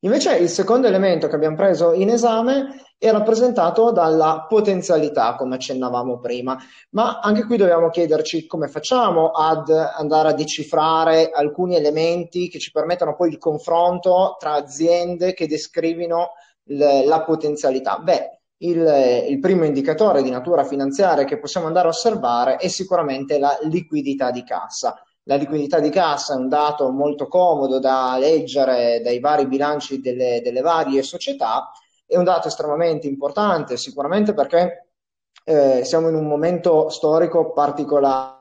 Invece 0.00 0.36
il 0.36 0.48
secondo 0.48 0.86
elemento 0.86 1.26
che 1.26 1.34
abbiamo 1.34 1.56
preso 1.56 1.92
in 1.92 2.08
esame 2.10 2.84
è 2.96 3.10
rappresentato 3.10 3.90
dalla 3.90 4.46
potenzialità, 4.48 5.34
come 5.34 5.56
accennavamo 5.56 6.20
prima, 6.20 6.56
ma 6.90 7.18
anche 7.18 7.44
qui 7.44 7.56
dobbiamo 7.56 7.90
chiederci 7.90 8.46
come 8.46 8.68
facciamo 8.68 9.30
ad 9.30 9.68
andare 9.70 10.28
a 10.28 10.34
decifrare 10.34 11.30
alcuni 11.30 11.74
elementi 11.74 12.48
che 12.48 12.60
ci 12.60 12.70
permettano 12.70 13.16
poi 13.16 13.30
il 13.30 13.38
confronto 13.38 14.36
tra 14.38 14.54
aziende 14.54 15.34
che 15.34 15.48
descrivono 15.48 16.30
la 16.64 17.22
potenzialità. 17.24 17.98
Beh, 17.98 18.40
il, 18.58 19.26
il, 19.28 19.38
primo 19.40 19.64
indicatore 19.64 20.22
di 20.22 20.30
natura 20.30 20.64
finanziaria 20.64 21.24
che 21.24 21.38
possiamo 21.38 21.66
andare 21.66 21.86
a 21.86 21.90
osservare 21.90 22.56
è 22.56 22.68
sicuramente 22.68 23.38
la 23.38 23.56
liquidità 23.62 24.30
di 24.30 24.44
cassa. 24.44 25.00
La 25.28 25.36
liquidità 25.36 25.78
di 25.78 25.90
cassa 25.90 26.32
è 26.32 26.36
un 26.38 26.48
dato 26.48 26.88
molto 26.88 27.28
comodo 27.28 27.78
da 27.78 28.16
leggere 28.18 29.02
dai 29.02 29.20
vari 29.20 29.46
bilanci 29.46 30.00
delle, 30.00 30.40
delle 30.42 30.62
varie 30.62 31.02
società, 31.02 31.70
è 32.06 32.16
un 32.16 32.24
dato 32.24 32.48
estremamente 32.48 33.06
importante 33.06 33.76
sicuramente 33.76 34.32
perché 34.32 34.86
eh, 35.44 35.84
siamo 35.84 36.08
in 36.08 36.14
un 36.14 36.26
momento 36.26 36.88
storico 36.88 37.52
particolare. 37.52 38.36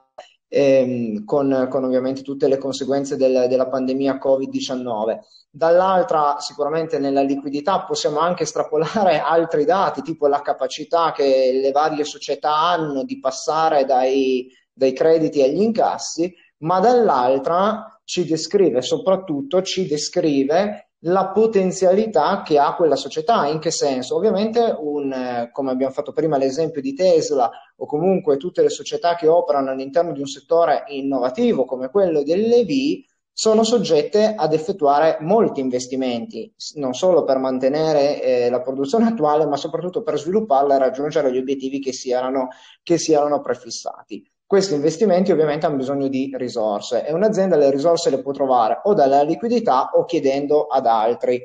Ehm, 0.50 1.26
con, 1.26 1.68
con, 1.70 1.84
ovviamente 1.84 2.22
tutte 2.22 2.48
le 2.48 2.58
conseguenze 2.58 3.18
del, 3.18 3.48
della 3.50 3.68
pandemia 3.68 4.18
Covid-19. 4.18 5.18
Dall'altra, 5.50 6.38
sicuramente 6.40 7.00
nella 7.00 7.22
liquidità 7.22 7.84
possiamo 7.84 8.20
anche 8.20 8.44
estrapolare 8.44 9.20
altri 9.28 9.66
dati, 9.66 10.02
tipo 10.02 10.28
la 10.28 10.42
capacità 10.42 11.12
che 11.12 11.60
le 11.62 11.72
varie 11.72 12.06
società 12.06 12.56
hanno 12.56 13.04
di 13.04 13.20
passare 13.20 13.84
dai, 13.84 14.50
dai 14.72 14.94
crediti 14.94 15.42
agli 15.44 15.62
incassi 15.62 16.34
ma 16.60 16.80
dall'altra 16.80 18.00
ci 18.04 18.26
descrive, 18.26 18.82
soprattutto 18.82 19.62
ci 19.62 19.86
descrive 19.86 20.88
la 21.02 21.28
potenzialità 21.28 22.42
che 22.42 22.58
ha 22.58 22.76
quella 22.76 22.96
società. 22.96 23.46
In 23.48 23.60
che 23.60 23.72
senso? 23.72 24.16
Ovviamente, 24.16 24.76
un, 24.80 25.12
eh, 25.12 25.50
come 25.52 25.72
abbiamo 25.72 25.94
fatto 25.94 26.12
prima 26.12 26.38
l'esempio 26.38 26.82
di 26.82 26.94
Tesla 26.94 27.50
o 27.76 27.86
comunque 27.86 28.38
tutte 28.38 28.62
le 28.62 28.70
società 28.70 29.16
che 29.16 29.28
operano 29.28 29.72
all'interno 29.72 30.12
di 30.12 30.20
un 30.20 30.28
settore 30.28 30.86
innovativo 30.88 31.66
come 31.66 31.90
quello 31.90 32.24
dell'EV, 32.24 33.04
sono 33.32 33.64
soggette 33.64 34.34
ad 34.36 34.52
effettuare 34.54 35.18
molti 35.20 35.60
investimenti, 35.60 36.52
non 36.76 36.96
solo 36.96 37.24
per 37.24 37.38
mantenere 37.38 38.20
eh, 38.20 38.50
la 38.50 38.62
produzione 38.62 39.06
attuale, 39.06 39.46
ma 39.46 39.58
soprattutto 39.58 40.02
per 40.02 40.18
svilupparla 40.18 40.74
e 40.74 40.80
raggiungere 40.80 41.32
gli 41.32 41.38
obiettivi 41.38 41.80
che 41.80 41.94
si 41.94 42.10
erano, 42.10 42.48
che 42.82 42.98
si 42.98 43.14
erano 43.14 43.40
prefissati. 43.40 44.28
Questi 44.48 44.76
investimenti 44.76 45.34
ovviamente 45.34 45.66
hanno 45.66 45.76
bisogno 45.76 46.08
di 46.08 46.34
risorse 46.38 47.06
e 47.06 47.12
un'azienda 47.12 47.58
le 47.58 47.70
risorse 47.70 48.10
le 48.10 48.22
può 48.22 48.32
trovare 48.32 48.80
o 48.86 48.94
dalla 48.94 49.22
liquidità 49.22 49.90
o 49.94 50.06
chiedendo 50.06 50.68
ad 50.68 50.86
altri. 50.86 51.44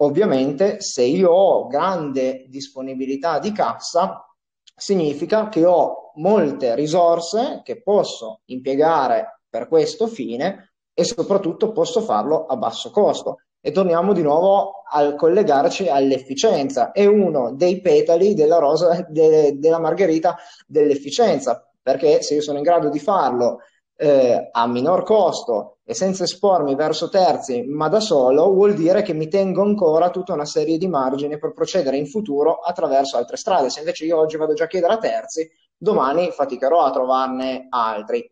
Ovviamente 0.00 0.80
se 0.80 1.04
io 1.04 1.30
ho 1.30 1.68
grande 1.68 2.46
disponibilità 2.48 3.38
di 3.38 3.52
cassa, 3.52 4.26
significa 4.74 5.48
che 5.48 5.64
ho 5.64 6.10
molte 6.16 6.74
risorse 6.74 7.60
che 7.62 7.82
posso 7.82 8.40
impiegare 8.46 9.42
per 9.48 9.68
questo 9.68 10.08
fine 10.08 10.72
e 10.92 11.04
soprattutto 11.04 11.70
posso 11.70 12.00
farlo 12.00 12.46
a 12.46 12.56
basso 12.56 12.90
costo. 12.90 13.42
E 13.60 13.70
torniamo 13.70 14.12
di 14.12 14.22
nuovo 14.22 14.82
al 14.90 15.14
collegarci 15.14 15.88
all'efficienza. 15.88 16.90
È 16.90 17.06
uno 17.06 17.54
dei 17.54 17.80
petali 17.80 18.34
della 18.34 18.58
rosa 18.58 19.06
de, 19.08 19.56
della 19.56 19.78
margherita 19.78 20.36
dell'efficienza 20.66 21.69
perché 21.82 22.22
se 22.22 22.34
io 22.34 22.42
sono 22.42 22.58
in 22.58 22.64
grado 22.64 22.88
di 22.88 22.98
farlo 22.98 23.60
eh, 23.96 24.48
a 24.50 24.66
minor 24.66 25.02
costo 25.02 25.78
e 25.84 25.92
senza 25.92 26.24
espormi 26.24 26.74
verso 26.74 27.08
terzi, 27.08 27.62
ma 27.62 27.88
da 27.88 28.00
solo, 28.00 28.50
vuol 28.52 28.72
dire 28.74 29.02
che 29.02 29.12
mi 29.12 29.28
tengo 29.28 29.62
ancora 29.62 30.08
tutta 30.10 30.32
una 30.32 30.46
serie 30.46 30.78
di 30.78 30.88
margini 30.88 31.38
per 31.38 31.52
procedere 31.52 31.98
in 31.98 32.06
futuro 32.06 32.60
attraverso 32.60 33.18
altre 33.18 33.36
strade. 33.36 33.68
Se 33.68 33.80
invece 33.80 34.06
io 34.06 34.18
oggi 34.18 34.36
vado 34.36 34.54
già 34.54 34.64
a 34.64 34.68
chiedere 34.68 34.94
a 34.94 34.98
terzi, 34.98 35.50
domani 35.76 36.30
faticherò 36.30 36.82
a 36.84 36.90
trovarne 36.90 37.66
altri. 37.68 38.30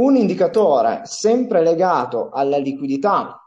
Un 0.00 0.16
indicatore 0.16 1.02
sempre 1.04 1.62
legato 1.62 2.30
alla 2.32 2.58
liquidità 2.58 3.40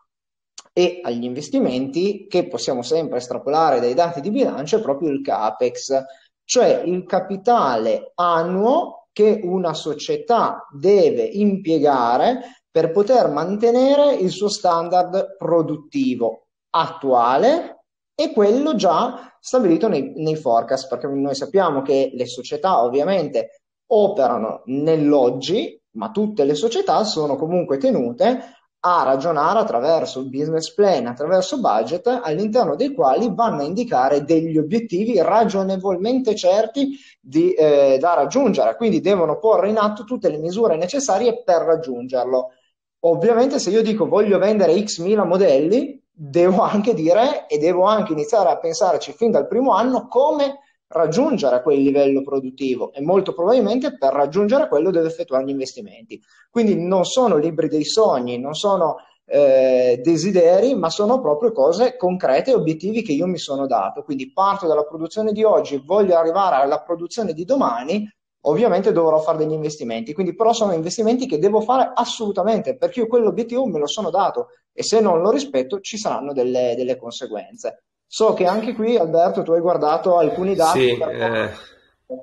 e 0.72 1.02
agli 1.04 1.24
investimenti 1.24 2.28
che 2.28 2.48
possiamo 2.48 2.82
sempre 2.82 3.18
estrapolare 3.18 3.80
dai 3.80 3.94
dati 3.94 4.22
di 4.22 4.32
bilancio 4.32 4.78
è 4.78 4.82
proprio 4.82 5.10
il 5.10 5.22
CAPEX, 5.22 6.04
cioè 6.50 6.82
il 6.84 7.06
capitale 7.06 8.12
annuo 8.16 9.10
che 9.12 9.40
una 9.44 9.76
società 9.76 10.66
deve 10.72 11.22
impiegare 11.22 12.64
per 12.72 12.90
poter 12.90 13.30
mantenere 13.30 14.16
il 14.16 14.32
suo 14.32 14.50
standard 14.50 15.36
produttivo 15.38 16.48
attuale 16.72 17.84
e 18.16 18.34
quello 18.34 18.74
già 18.74 19.32
stabilito 19.40 19.88
nei, 19.88 20.12
nei 20.16 20.36
forecast, 20.36 20.90
perché 20.90 21.06
noi 21.06 21.36
sappiamo 21.36 21.84
che 21.84 22.10
le 22.16 22.26
società 22.26 22.84
ovviamente 22.84 23.62
operano 23.92 24.64
nell'oggi, 24.66 25.80
ma 25.98 26.10
tutte 26.10 26.46
le 26.46 26.56
società 26.56 27.04
sono 27.04 27.36
comunque 27.36 27.78
tenute 27.78 28.59
a 28.82 29.04
ragionare 29.04 29.60
attraverso 29.60 30.28
business 30.30 30.74
plan, 30.74 31.06
attraverso 31.06 31.60
budget 31.60 32.08
all'interno 32.08 32.76
dei 32.76 32.94
quali 32.94 33.30
vanno 33.34 33.62
a 33.62 33.66
indicare 33.66 34.24
degli 34.24 34.58
obiettivi 34.58 35.22
ragionevolmente 35.22 36.34
certi 36.36 36.98
di, 37.20 37.54
eh, 37.54 37.98
da 38.00 38.14
raggiungere, 38.14 38.76
quindi 38.78 39.02
devono 39.02 39.38
porre 39.38 39.70
in 39.70 39.78
atto 39.78 40.06
tutte 40.06 40.30
le 40.30 40.38
misure 40.38 40.78
necessarie 40.78 41.44
per 41.44 41.64
raggiungerlo. 41.64 42.52
Ovviamente 43.02 43.60
se 43.60 43.70
io 43.70 43.82
dico 43.82 44.08
voglio 44.08 44.38
vendere 44.38 44.82
x 44.82 45.00
mila 45.00 45.26
modelli, 45.26 46.02
devo 46.12 46.62
anche 46.62 46.94
dire 46.94 47.48
e 47.48 47.58
devo 47.58 47.84
anche 47.84 48.14
iniziare 48.14 48.50
a 48.50 48.58
pensarci 48.58 49.14
fin 49.14 49.32
dal 49.32 49.48
primo 49.48 49.74
anno 49.74 50.08
come 50.08 50.60
raggiungere 50.90 51.62
quel 51.62 51.82
livello 51.82 52.22
produttivo 52.22 52.92
e 52.94 53.02
molto 53.02 53.34
probabilmente 53.34 53.98
per 53.98 54.14
raggiungere 54.14 54.68
quello 54.68 54.92
deve 54.92 55.08
effettuare 55.08 55.46
gli 55.46 55.50
investimenti. 55.50 56.22
Quindi 56.50 56.76
non 56.76 57.06
sono 57.06 57.38
libri 57.38 57.68
dei 57.68 57.86
sogni, 57.86 58.40
non 58.40 58.54
sono 58.56 58.98
eh, 59.26 60.00
desideri, 60.04 60.74
ma 60.74 60.90
sono 60.90 61.22
proprio 61.22 61.52
cose 61.52 61.96
concrete 61.96 62.54
obiettivi 62.54 63.04
che 63.04 63.12
io 63.12 63.28
mi 63.28 63.38
sono 63.38 63.68
dato. 63.68 64.04
Quindi 64.04 64.32
parto 64.32 64.68
dalla 64.68 64.86
produzione 64.86 65.32
di 65.32 65.44
oggi, 65.44 65.82
voglio 65.86 66.18
arrivare 66.18 66.56
alla 66.56 66.82
produzione 66.82 67.34
di 67.34 67.46
domani, 67.46 68.12
ovviamente 68.42 68.92
dovrò 68.92 69.20
fare 69.20 69.38
degli 69.38 69.52
investimenti, 69.52 70.14
quindi 70.14 70.34
però 70.34 70.54
sono 70.54 70.74
investimenti 70.74 71.28
che 71.28 71.40
devo 71.40 71.62
fare 71.62 71.92
assolutamente 71.94 72.78
perché 72.78 73.02
io 73.02 73.08
quell'obiettivo 73.08 73.66
me 73.66 73.80
lo 73.80 73.88
sono 73.88 74.10
dato 74.10 74.48
e 74.72 74.82
se 74.82 75.02
non 75.02 75.22
lo 75.22 75.30
rispetto 75.30 75.80
ci 75.82 75.98
saranno 75.98 76.34
delle, 76.34 76.74
delle 76.76 76.96
conseguenze. 76.98 77.84
So 78.12 78.34
che 78.34 78.46
anche 78.46 78.74
qui, 78.74 78.98
Alberto, 78.98 79.44
tu 79.44 79.52
hai 79.52 79.62
guardato 79.62 80.18
alcuni 80.18 80.56
dati. 80.56 80.80
Sì, 80.80 80.98
eh, 81.00 81.52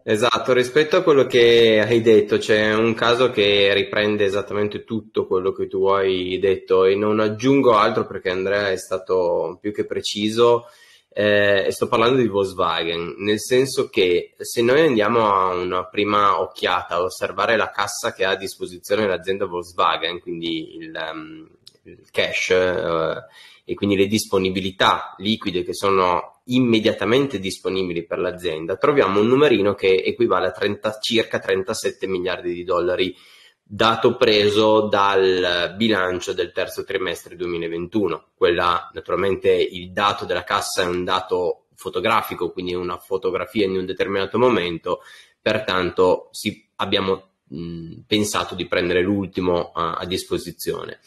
esatto, 0.02 0.52
rispetto 0.52 0.96
a 0.96 1.02
quello 1.02 1.26
che 1.26 1.80
hai 1.80 2.02
detto, 2.02 2.38
c'è 2.38 2.74
un 2.74 2.92
caso 2.94 3.30
che 3.30 3.72
riprende 3.72 4.24
esattamente 4.24 4.82
tutto 4.82 5.28
quello 5.28 5.52
che 5.52 5.68
tu 5.68 5.86
hai 5.86 6.40
detto 6.40 6.86
e 6.86 6.96
non 6.96 7.20
aggiungo 7.20 7.76
altro 7.76 8.04
perché 8.04 8.30
Andrea 8.30 8.72
è 8.72 8.76
stato 8.76 9.58
più 9.60 9.72
che 9.72 9.86
preciso. 9.86 10.64
Eh, 11.08 11.68
sto 11.70 11.86
parlando 11.86 12.20
di 12.20 12.26
Volkswagen, 12.26 13.14
nel 13.18 13.40
senso 13.40 13.88
che 13.88 14.34
se 14.38 14.62
noi 14.62 14.80
andiamo 14.80 15.32
a 15.32 15.54
una 15.54 15.86
prima 15.86 16.40
occhiata 16.40 16.96
a 16.96 17.02
osservare 17.02 17.56
la 17.56 17.70
cassa 17.70 18.12
che 18.12 18.24
ha 18.24 18.30
a 18.30 18.36
disposizione 18.36 19.06
l'azienda 19.06 19.46
Volkswagen, 19.46 20.18
quindi 20.18 20.78
il, 20.78 20.92
um, 21.12 21.48
il 21.84 22.10
cash, 22.10 22.48
uh, 22.48 23.22
e 23.68 23.74
quindi 23.74 23.96
le 23.96 24.06
disponibilità 24.06 25.16
liquide 25.18 25.64
che 25.64 25.74
sono 25.74 26.40
immediatamente 26.44 27.40
disponibili 27.40 28.06
per 28.06 28.20
l'azienda, 28.20 28.76
troviamo 28.76 29.18
un 29.18 29.26
numerino 29.26 29.74
che 29.74 30.04
equivale 30.04 30.46
a 30.46 30.52
30, 30.52 30.98
circa 31.00 31.40
37 31.40 32.06
miliardi 32.06 32.54
di 32.54 32.62
dollari, 32.62 33.12
dato 33.60 34.16
preso 34.16 34.82
dal 34.82 35.74
bilancio 35.76 36.32
del 36.32 36.52
terzo 36.52 36.84
trimestre 36.84 37.34
2021. 37.34 38.28
Quella, 38.36 38.88
naturalmente, 38.94 39.50
il 39.50 39.90
dato 39.90 40.24
della 40.24 40.44
cassa 40.44 40.82
è 40.82 40.86
un 40.86 41.02
dato 41.02 41.66
fotografico, 41.74 42.52
quindi 42.52 42.72
una 42.72 42.98
fotografia 42.98 43.66
in 43.66 43.76
un 43.76 43.84
determinato 43.84 44.38
momento, 44.38 45.00
pertanto 45.42 46.28
si, 46.30 46.68
abbiamo 46.76 47.30
mh, 47.48 48.02
pensato 48.06 48.54
di 48.54 48.68
prendere 48.68 49.02
l'ultimo 49.02 49.72
a, 49.72 49.94
a 49.94 50.06
disposizione. 50.06 51.00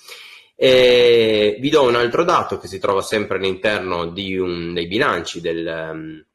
E 0.61 1.55
vi 1.61 1.69
do 1.69 1.83
un 1.83 1.95
altro 1.95 2.25
dato 2.25 2.57
che 2.57 2.67
si 2.67 2.79
trova 2.79 3.01
sempre 3.01 3.37
all'interno 3.37 4.07
di 4.07 4.37
un, 4.37 4.73
dei 4.73 4.87
bilanci 4.87 5.39
del, 5.39 5.65
um, 5.65 6.25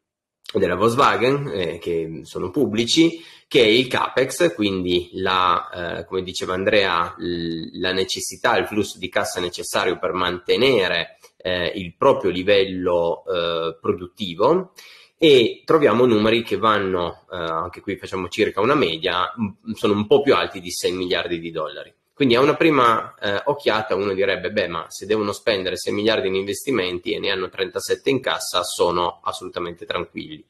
della 0.59 0.77
Volkswagen, 0.77 1.53
eh, 1.55 1.79
che 1.79 2.21
sono 2.23 2.49
pubblici, 2.49 3.23
che 3.47 3.61
è 3.61 3.67
il 3.67 3.87
CAPEX, 3.87 4.55
quindi 4.55 5.11
la, 5.13 5.99
eh, 5.99 6.05
come 6.07 6.23
diceva 6.23 6.55
Andrea, 6.55 7.15
la 7.19 7.93
necessità, 7.93 8.57
il 8.57 8.67
flusso 8.67 8.99
di 8.99 9.11
cassa 9.11 9.41
necessario 9.41 9.99
per 9.99 10.15
mantenere 10.15 11.19
eh, 11.37 11.67
il 11.75 11.95
proprio 11.95 12.31
livello 12.31 13.25
eh, 13.27 13.77
produttivo 13.79 14.73
e 15.19 15.61
troviamo 15.67 16.07
numeri 16.07 16.43
che 16.43 16.57
vanno, 16.57 17.27
eh, 17.31 17.37
anche 17.37 17.83
qui 17.83 17.99
facciamo 17.99 18.29
circa 18.29 18.63
una 18.63 18.75
media, 18.75 19.31
m- 19.37 19.73
sono 19.75 19.93
un 19.93 20.07
po' 20.07 20.23
più 20.23 20.35
alti 20.35 20.63
di 20.63 20.71
6 20.71 20.93
miliardi 20.93 21.39
di 21.39 21.51
dollari. 21.51 21.95
Quindi 22.15 22.37
a 22.37 22.41
una 22.41 22.55
prima 22.55 23.13
eh, 23.21 23.43
occhiata 23.47 23.97
uno 23.97 24.15
direbbe, 24.15 24.53
beh, 24.53 24.69
ma 24.69 24.87
se 24.89 25.05
devono 25.05 25.33
spendere 25.33 25.77
6 25.77 25.93
miliardi 25.93 26.29
in 26.29 26.37
investimenti 26.37 27.13
e 27.13 27.19
ne 27.19 27.31
hanno 27.31 27.49
37 27.49 28.09
in 28.09 28.21
cassa, 28.21 28.63
sono 28.63 29.21
assolutamente 29.25 29.85
tranquilli. 29.85 30.47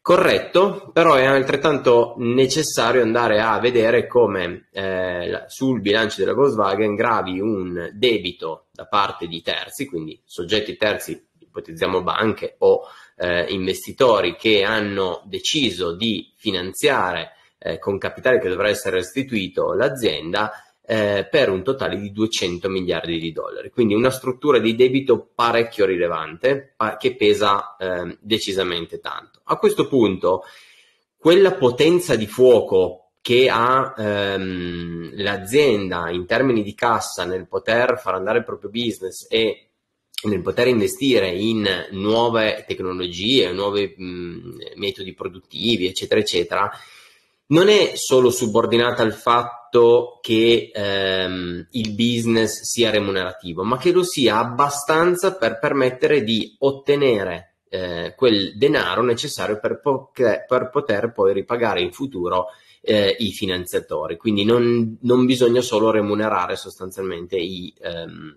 Corretto, 0.00 0.90
però 0.92 1.14
è 1.14 1.24
altrettanto 1.24 2.14
necessario 2.18 3.02
andare 3.02 3.40
a 3.40 3.58
vedere 3.58 4.06
come 4.06 4.68
eh, 4.70 5.44
sul 5.48 5.80
bilancio 5.80 6.20
della 6.20 6.34
Volkswagen 6.34 6.94
gravi 6.94 7.40
un 7.40 7.90
debito 7.94 8.66
da 8.70 8.86
parte 8.86 9.26
di 9.26 9.42
terzi, 9.42 9.86
quindi 9.86 10.20
soggetti 10.22 10.76
terzi, 10.76 11.26
ipotizziamo 11.38 12.02
banche 12.02 12.54
o 12.58 12.82
eh, 13.16 13.46
investitori 13.48 14.36
che 14.36 14.62
hanno 14.62 15.22
deciso 15.24 15.96
di 15.96 16.32
finanziare 16.36 17.32
eh, 17.58 17.78
con 17.78 17.98
capitale 17.98 18.38
che 18.38 18.50
dovrà 18.50 18.68
essere 18.68 18.96
restituito 18.96 19.72
l'azienda 19.72 20.52
eh, 20.86 21.26
per 21.30 21.48
un 21.48 21.62
totale 21.62 21.98
di 21.98 22.12
200 22.12 22.68
miliardi 22.68 23.18
di 23.18 23.32
dollari. 23.32 23.70
Quindi 23.70 23.94
una 23.94 24.10
struttura 24.10 24.58
di 24.58 24.74
debito 24.74 25.30
parecchio 25.34 25.86
rilevante 25.86 26.74
che 26.98 27.16
pesa 27.16 27.76
eh, 27.76 28.18
decisamente 28.20 29.00
tanto. 29.00 29.40
A 29.44 29.56
questo 29.56 29.88
punto, 29.88 30.44
quella 31.16 31.52
potenza 31.52 32.16
di 32.16 32.26
fuoco 32.26 33.12
che 33.22 33.48
ha 33.48 33.94
ehm, 33.96 35.12
l'azienda 35.14 36.10
in 36.10 36.26
termini 36.26 36.62
di 36.62 36.74
cassa 36.74 37.24
nel 37.24 37.48
poter 37.48 37.98
far 37.98 38.14
andare 38.14 38.38
il 38.38 38.44
proprio 38.44 38.68
business 38.68 39.26
e 39.30 39.68
nel 40.24 40.42
poter 40.42 40.68
investire 40.68 41.30
in 41.30 41.66
nuove 41.92 42.64
tecnologie, 42.66 43.52
nuovi 43.52 43.94
mh, 43.96 44.74
metodi 44.76 45.14
produttivi, 45.14 45.86
eccetera, 45.86 46.20
eccetera, 46.20 46.70
non 47.46 47.68
è 47.68 47.92
solo 47.94 48.30
subordinata 48.30 49.02
al 49.02 49.14
fatto 49.14 49.63
che 50.20 50.70
ehm, 50.72 51.66
il 51.70 51.94
business 51.94 52.62
sia 52.62 52.90
remunerativo, 52.90 53.64
ma 53.64 53.76
che 53.76 53.90
lo 53.90 54.04
sia 54.04 54.38
abbastanza 54.38 55.36
per 55.36 55.58
permettere 55.58 56.22
di 56.22 56.54
ottenere 56.60 57.54
eh, 57.68 58.14
quel 58.16 58.56
denaro 58.56 59.02
necessario 59.02 59.58
per, 59.58 59.80
po- 59.80 60.10
per, 60.12 60.70
poter 60.70 61.12
poi 61.12 61.32
ripagare 61.32 61.80
in 61.80 61.90
futuro 61.90 62.46
eh, 62.80 63.16
i 63.18 63.32
finanziatori. 63.32 64.16
Quindi 64.16 64.44
non, 64.44 64.96
non, 65.00 65.26
bisogna 65.26 65.60
solo 65.60 65.90
remunerare 65.90 66.54
sostanzialmente 66.54 67.36
i, 67.36 67.74
ehm, 67.80 68.36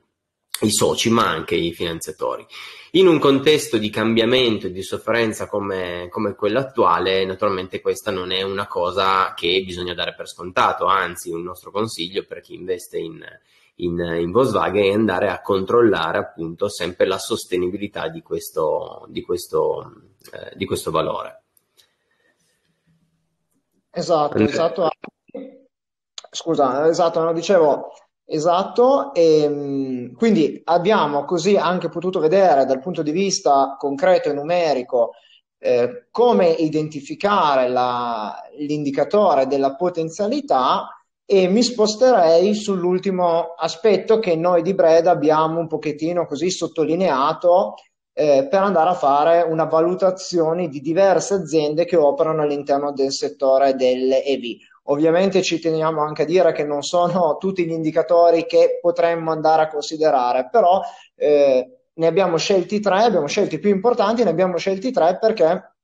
i 0.62 0.72
soci, 0.72 1.10
ma 1.10 1.28
anche 1.28 1.56
i 1.56 1.74
finanziatori. 1.74 2.46
In 2.92 3.08
un 3.08 3.20
contesto 3.20 3.78
di 3.78 3.90
cambiamento 3.90 4.68
e 4.68 4.72
di 4.72 4.82
sofferenza 4.82 5.48
come, 5.48 6.08
come, 6.10 6.36
quello 6.36 6.60
attuale, 6.60 7.26
naturalmente 7.26 7.82
questa 7.82 8.12
non 8.12 8.32
è 8.32 8.42
una 8.42 8.66
cosa 8.66 9.34
che 9.36 9.62
bisogna 9.66 9.94
dare 9.94 10.16
per 10.16 10.28
scontato, 10.28 10.86
anzi 10.86 11.30
un 11.30 11.44
nostro 11.44 11.70
consiglio 11.72 12.26
per 12.26 12.40
chi 12.40 12.56
investe 12.56 12.98
in, 12.98 13.24
in, 13.76 14.00
in 14.00 14.32
Volkswagen 14.32 14.84
è 14.84 14.94
andare 14.94 15.30
a 15.30 15.42
controllare 15.42 16.18
appunto 16.18 16.70
sempre 16.70 17.06
la 17.06 17.18
sostenibilità 17.18 18.08
di 18.08 18.22
questo, 18.22 19.06
di 19.10 19.22
questo, 19.22 19.92
eh, 20.32 20.56
di 20.56 20.66
questo 20.66 20.90
valore. 20.90 21.44
Esatto, 23.92 24.38
esatto. 24.38 24.90
Scusa, 26.30 26.88
esatto, 26.88 27.20
no, 27.24 27.34
dicevo, 27.34 27.92
Esatto, 28.30 29.14
e 29.14 29.44
ehm, 29.44 30.14
quindi 30.14 30.62
abbiamo 30.66 31.24
così 31.24 31.56
anche 31.56 31.88
potuto 31.88 32.20
vedere 32.20 32.66
dal 32.66 32.82
punto 32.82 33.02
di 33.02 33.12
vista 33.12 33.78
concreto 33.80 34.30
e 34.30 34.34
numerico 34.34 35.12
eh, 35.60 36.08
come 36.12 36.50
identificare 36.50 37.70
la, 37.70 38.36
l'indicatore 38.58 39.48
della 39.48 39.76
potenzialità 39.76 40.90
e 41.26 41.48
mi 41.48 41.64
sposterei 41.64 42.54
sull'ultimo 42.54 43.54
aspetto 43.58 44.20
che 44.20 44.36
noi 44.36 44.62
di 44.62 44.74
Breda 44.74 45.12
abbiamo 45.12 45.60
un 45.60 45.68
pochettino 45.68 46.26
così 46.26 46.50
sottolineato 46.50 47.76
eh, 48.12 48.48
per 48.50 48.62
andare 48.62 48.90
a 48.90 48.94
fare 48.94 49.42
una 49.42 49.66
valutazione 49.66 50.68
di 50.68 50.82
diverse 50.82 51.36
aziende 51.36 51.86
che 51.86 51.96
operano 51.96 52.42
all'interno 52.42 52.92
del 52.92 53.12
settore 53.12 53.76
delle 53.76 54.24
EV. 54.26 54.58
Ovviamente 54.90 55.42
ci 55.42 55.60
teniamo 55.60 56.02
anche 56.02 56.24
a 56.24 56.26
dire 56.26 56.52
che 56.52 56.64
non 56.64 56.82
sono 56.82 57.38
tutti 57.40 57.66
gli 57.66 57.72
indicatori 57.72 58.46
che 58.46 58.80
potremmo 58.82 59.32
andare 59.32 59.64
a 59.64 59.68
considerare, 59.68 60.50
però 60.50 60.82
eh, 61.16 61.78
ne 61.94 62.08
abbiamo 62.08 62.38
scelti 62.38 62.80
tre, 62.80 63.04
abbiamo 63.04 63.28
scelti 63.28 63.56
i 63.56 63.60
più 63.60 63.70
importanti, 63.70 64.24
ne 64.24 64.30
abbiamo 64.30 64.58
scelti 64.58 64.92
tre 64.92 65.18
perché 65.20 65.76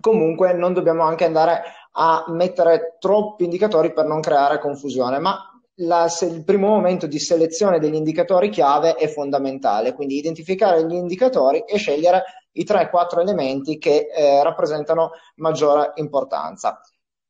comunque 0.00 0.52
non 0.54 0.72
dobbiamo 0.72 1.02
anche 1.02 1.24
andare 1.24 1.62
a 1.92 2.24
mettere 2.28 2.96
troppi 2.98 3.44
indicatori 3.44 3.92
per 3.92 4.06
non 4.06 4.20
creare 4.20 4.58
confusione, 4.58 5.18
ma 5.18 5.38
la, 5.76 6.10
il 6.22 6.44
primo 6.44 6.68
momento 6.68 7.06
di 7.06 7.18
selezione 7.18 7.78
degli 7.78 7.94
indicatori 7.94 8.48
chiave 8.50 8.94
è 8.94 9.08
fondamentale, 9.08 9.94
quindi 9.94 10.16
identificare 10.16 10.84
gli 10.86 10.94
indicatori 10.94 11.60
e 11.60 11.76
scegliere 11.76 12.24
i 12.52 12.64
3-4 12.64 13.20
elementi 13.20 13.78
che 13.78 14.08
eh, 14.14 14.42
rappresentano 14.42 15.10
maggiore 15.36 15.92
importanza. 15.96 16.80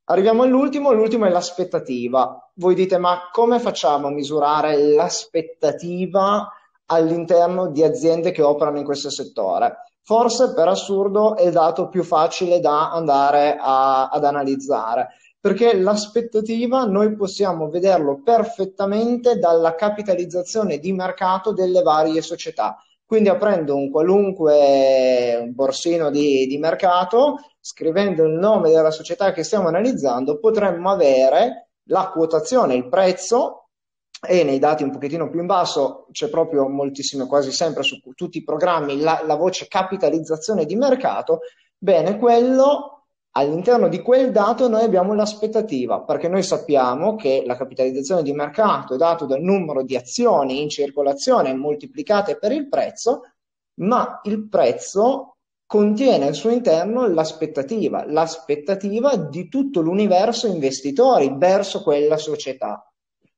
Arriviamo 0.04 0.42
all'ultimo, 0.42 0.92
l'ultimo 0.92 1.26
è 1.26 1.30
l'aspettativa. 1.30 2.50
Voi 2.54 2.74
dite, 2.74 2.98
ma 2.98 3.28
come 3.30 3.60
facciamo 3.60 4.08
a 4.08 4.10
misurare 4.10 4.76
l'aspettativa 4.76 6.50
all'interno 6.86 7.68
di 7.68 7.84
aziende 7.84 8.32
che 8.32 8.42
operano 8.42 8.78
in 8.78 8.84
questo 8.84 9.10
settore? 9.10 9.76
Forse 10.02 10.52
per 10.54 10.66
assurdo 10.66 11.36
è 11.36 11.46
il 11.46 11.52
dato 11.52 11.88
più 11.88 12.02
facile 12.02 12.58
da 12.58 12.90
andare 12.90 13.56
a, 13.58 14.08
ad 14.08 14.24
analizzare, 14.24 15.10
perché 15.38 15.76
l'aspettativa 15.76 16.84
noi 16.84 17.14
possiamo 17.14 17.68
vederlo 17.68 18.20
perfettamente 18.24 19.38
dalla 19.38 19.76
capitalizzazione 19.76 20.78
di 20.78 20.92
mercato 20.92 21.52
delle 21.52 21.82
varie 21.82 22.20
società. 22.20 22.76
Quindi 23.12 23.28
aprendo 23.28 23.76
un 23.76 23.90
qualunque 23.90 25.50
borsino 25.52 26.08
di, 26.08 26.46
di 26.46 26.56
mercato, 26.56 27.34
scrivendo 27.60 28.24
il 28.24 28.32
nome 28.32 28.70
della 28.70 28.90
società 28.90 29.32
che 29.32 29.42
stiamo 29.42 29.68
analizzando, 29.68 30.38
potremmo 30.38 30.90
avere 30.90 31.72
la 31.88 32.08
quotazione, 32.08 32.74
il 32.74 32.88
prezzo 32.88 33.68
e 34.26 34.44
nei 34.44 34.58
dati 34.58 34.82
un 34.82 34.92
pochettino 34.92 35.28
più 35.28 35.40
in 35.40 35.44
basso 35.46 36.06
c'è 36.10 36.30
proprio 36.30 36.66
moltissimo, 36.70 37.26
quasi 37.26 37.52
sempre 37.52 37.82
su 37.82 38.00
tutti 38.14 38.38
i 38.38 38.44
programmi, 38.44 38.98
la, 38.98 39.22
la 39.26 39.34
voce 39.34 39.68
capitalizzazione 39.68 40.64
di 40.64 40.74
mercato. 40.74 41.40
Bene, 41.76 42.16
quello 42.16 43.01
All'interno 43.34 43.88
di 43.88 44.02
quel 44.02 44.30
dato 44.30 44.68
noi 44.68 44.82
abbiamo 44.82 45.14
l'aspettativa, 45.14 46.02
perché 46.02 46.28
noi 46.28 46.42
sappiamo 46.42 47.16
che 47.16 47.42
la 47.46 47.56
capitalizzazione 47.56 48.22
di 48.22 48.32
mercato 48.32 48.94
è 48.94 48.98
dato 48.98 49.24
dal 49.24 49.40
numero 49.40 49.82
di 49.82 49.96
azioni 49.96 50.60
in 50.60 50.68
circolazione 50.68 51.54
moltiplicate 51.54 52.36
per 52.36 52.52
il 52.52 52.68
prezzo, 52.68 53.22
ma 53.80 54.20
il 54.24 54.48
prezzo 54.48 55.36
contiene 55.64 56.26
al 56.26 56.34
suo 56.34 56.50
interno 56.50 57.06
l'aspettativa, 57.06 58.04
l'aspettativa 58.06 59.16
di 59.16 59.48
tutto 59.48 59.80
l'universo 59.80 60.46
investitori 60.46 61.32
verso 61.34 61.82
quella 61.82 62.18
società. 62.18 62.86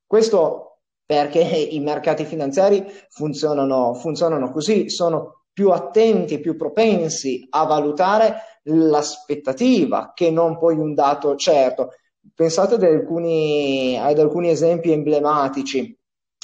Questo 0.04 0.80
perché 1.06 1.40
i 1.40 1.78
mercati 1.78 2.24
finanziari 2.24 2.84
funzionano, 3.10 3.94
funzionano 3.94 4.50
così, 4.50 4.90
sono 4.90 5.43
più 5.54 5.70
attenti, 5.70 6.40
più 6.40 6.56
propensi 6.56 7.46
a 7.48 7.64
valutare 7.64 8.60
l'aspettativa 8.64 10.10
che 10.12 10.30
non 10.30 10.58
poi 10.58 10.76
un 10.76 10.92
dato 10.94 11.36
certo. 11.36 11.92
Pensate 12.34 12.74
ad 12.74 12.82
alcuni, 12.82 13.96
ad 13.98 14.18
alcuni 14.18 14.50
esempi 14.50 14.90
emblematici 14.90 15.96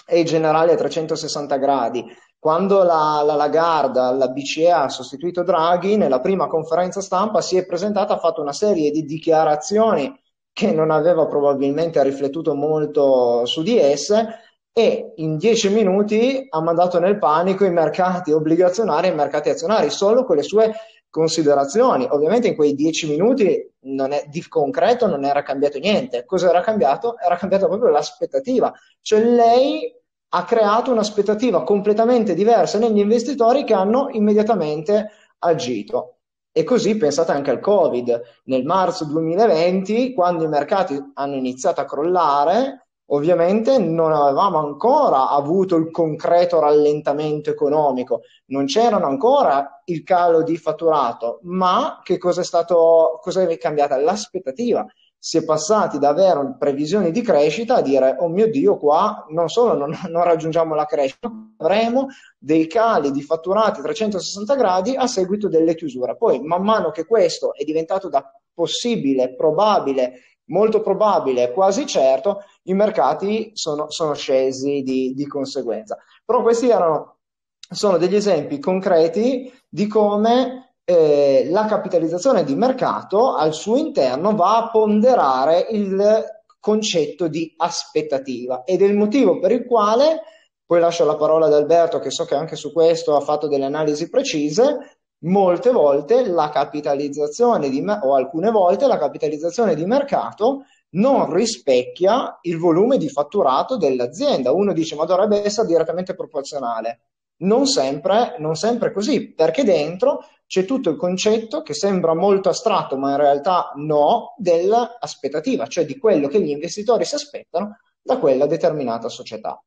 e 0.07 0.23
generali 0.23 0.71
a 0.71 0.77
360 0.77 1.57
gradi. 1.57 2.05
Quando 2.39 2.85
la, 2.85 3.23
la 3.25 3.35
Lagarde, 3.35 4.17
la 4.17 4.29
BCE 4.29 4.71
ha 4.71 4.89
sostituito 4.89 5.43
Draghi, 5.43 5.97
nella 5.97 6.21
prima 6.21 6.47
conferenza 6.47 7.01
stampa 7.01 7.41
si 7.41 7.57
è 7.57 7.67
presentata, 7.67 8.15
ha 8.15 8.19
fatto 8.19 8.41
una 8.41 8.53
serie 8.53 8.91
di 8.91 9.05
dichiarazioni 9.05 10.19
che 10.53 10.73
non 10.73 10.91
aveva 10.91 11.27
probabilmente 11.27 12.03
riflettuto 12.03 12.55
molto 12.55 13.45
su 13.45 13.63
di 13.63 13.79
esse 13.79 14.27
e 14.73 15.13
in 15.17 15.37
dieci 15.37 15.69
minuti 15.69 16.47
ha 16.49 16.61
mandato 16.61 16.99
nel 16.99 17.19
panico 17.19 17.65
i 17.65 17.71
mercati 17.71 18.33
obbligazionari 18.33 19.09
e 19.09 19.11
i 19.11 19.15
mercati 19.15 19.49
azionari 19.49 19.91
solo 19.91 20.25
con 20.25 20.37
le 20.37 20.43
sue 20.43 20.73
considerazioni. 21.11 22.07
Ovviamente 22.09 22.49
in 22.49 22.55
quei 22.55 22.75
dieci 22.75 23.09
minuti 23.09 23.47
è, 23.47 24.27
di 24.29 24.49
concreto 24.49 25.07
non 25.07 25.25
era 25.25 25.43
cambiato 25.43 25.79
niente. 25.79 26.25
Cosa 26.25 26.49
era 26.49 26.61
cambiato? 26.61 27.19
Era 27.19 27.37
cambiata 27.37 27.67
proprio 27.67 27.91
l'aspettativa. 27.91 28.73
Cioè 29.03 29.21
lei 29.21 29.93
ha 30.33 30.45
creato 30.45 30.93
un'aspettativa 30.93 31.65
completamente 31.65 32.35
diversa 32.35 32.79
negli 32.79 32.99
investitori 32.99 33.65
che 33.65 33.75
hanno 33.75 34.09
immediatamente 34.11 35.11
agito. 35.39 36.19
E 36.53 36.65
così 36.65 36.97
pensate 36.97 37.33
anche 37.33 37.51
al 37.51 37.61
Covid. 37.61 38.23
Nel 38.45 38.65
marzo 38.65 39.05
2020, 39.05 40.15
quando 40.15 40.45
i 40.45 40.49
mercati 40.49 40.97
hanno 41.15 41.35
iniziato 41.35 41.81
a 41.81 41.85
crollare, 41.85 42.90
Ovviamente 43.13 43.79
non 43.79 44.13
avevamo 44.13 44.59
ancora 44.59 45.31
avuto 45.31 45.75
il 45.75 45.91
concreto 45.91 46.61
rallentamento 46.61 47.51
economico, 47.51 48.21
non 48.47 48.67
c'erano 48.67 49.07
ancora 49.07 49.83
il 49.87 50.05
calo 50.05 50.43
di 50.43 50.57
fatturato, 50.57 51.41
ma 51.43 52.01
che 52.05 52.19
cosa 52.19 52.43
è 52.43 52.45
stato, 52.45 53.19
cosa 53.21 53.43
è 53.43 53.59
cambiata? 53.59 53.97
L'aspettativa. 53.97 54.87
Si 55.23 55.37
è 55.37 55.45
passati 55.45 55.99
da 55.99 56.09
avere 56.09 56.57
previsioni 56.59 57.11
di 57.11 57.21
crescita 57.21 57.77
a 57.77 57.83
dire, 57.83 58.17
oh 58.21 58.29
mio 58.29 58.49
Dio, 58.49 58.77
qua 58.77 59.27
non 59.31 59.49
solo 59.49 59.75
non, 59.75 59.91
non 60.09 60.23
raggiungiamo 60.23 60.75
la 60.77 60.87
crescita, 60.87 61.31
avremo 61.59 62.07
dei 62.39 62.69
cali 62.69 63.11
di 63.11 63.23
fatturati 63.23 63.81
a 63.81 63.83
360 63.83 64.55
gradi 64.55 64.95
a 64.95 65.07
seguito 65.09 65.49
delle 65.49 65.75
chiusure. 65.75 66.17
Poi, 66.17 66.41
man 66.41 66.63
mano 66.63 66.91
che 66.91 67.05
questo 67.05 67.55
è 67.55 67.65
diventato 67.65 68.09
da 68.09 68.33
possibile, 68.55 69.35
probabile 69.35 70.13
molto 70.51 70.81
probabile, 70.83 71.53
quasi 71.53 71.87
certo, 71.87 72.45
i 72.65 72.75
mercati 72.75 73.51
sono, 73.55 73.91
sono 73.91 74.15
scesi 74.15 74.83
di, 74.83 75.13
di, 75.15 75.27
conseguenza. 75.27 75.97
Però 76.25 76.43
questi 76.43 76.69
erano, 76.69 77.17
sono 77.59 77.97
degli 77.97 78.15
esempi 78.15 78.59
concreti 78.59 79.53
di 79.69 79.87
come 79.87 80.75
eh, 80.85 81.47
la 81.51 81.67
capitalizzazione 81.67 82.45
di 82.45 82.55
mercato 82.55 83.35
al 83.35 83.55
suo 83.55 83.77
interno 83.77 84.35
va 84.35 84.59
a 84.59 84.71
ponderare 84.71 85.67
il 85.71 86.25
concetto 86.59 87.27
di 87.29 87.55
aspettativa 87.57 88.65
ed 88.65 88.83
è 88.83 88.85
il 88.85 88.97
motivo 88.97 89.39
per 89.39 89.53
il 89.53 89.65
quale, 89.65 90.21
poi 90.67 90.81
lascio 90.81 91.05
la 91.05 91.17
parola 91.17 91.47
ad 91.47 91.55
Alberto 91.55 91.99
che 92.01 92.11
so 92.11 92.25
che 92.25 92.35
anche 92.35 92.57
su 92.57 92.73
questo 92.73 93.17
ha 93.17 93.21
fatto 93.21 93.49
delle 93.49 93.65
analisi 93.65 94.11
precise, 94.11 95.00
molte 95.21 95.71
volte 95.71 96.27
la 96.27 96.49
capitalizzazione 96.49 97.69
di, 97.69 97.85
o 97.85 98.15
alcune 98.15 98.51
volte 98.51 98.87
la 98.87 98.99
capitalizzazione 98.99 99.75
di 99.75 99.85
mercato 99.85 100.65
non 100.91 101.33
rispecchia 101.33 102.39
il 102.43 102.59
volume 102.59 102.97
di 102.97 103.09
fatturato 103.09 103.77
dell'azienda. 103.77 104.53
Uno 104.53 104.73
dice 104.73 104.97
ma 104.97 105.05
dovrebbe 105.05 105.45
essere 105.45 105.67
direttamente 105.67 106.15
proporzionale. 106.15 107.01
Non 107.41 107.67
sempre, 107.67 108.37
non 108.39 108.55
sempre 108.55 108.93
così, 108.93 109.33
perché 109.33 109.65
dentro 109.65 110.25
c'è 110.47 110.65
tutto 110.65 110.91
il 110.91 110.97
concetto 110.97 111.63
che 111.63 111.75
sembra 111.75 112.15
molto 112.15 112.49
astratto, 112.49 112.97
ma 112.97 113.13
in 113.13 113.17
realtà 113.17 113.73
no, 113.77 114.35
dell'aspettativa, 114.37 115.67
cioè 115.67 115.87
di 115.87 115.97
quello 115.97 116.29
che 116.29 116.41
gli 116.41 116.51
investitori 116.51 117.05
si 117.05 117.15
aspettano 117.15 117.79
da 118.03 118.19
quella 118.19 118.47
determinata 118.47 119.09
società. 119.09 119.63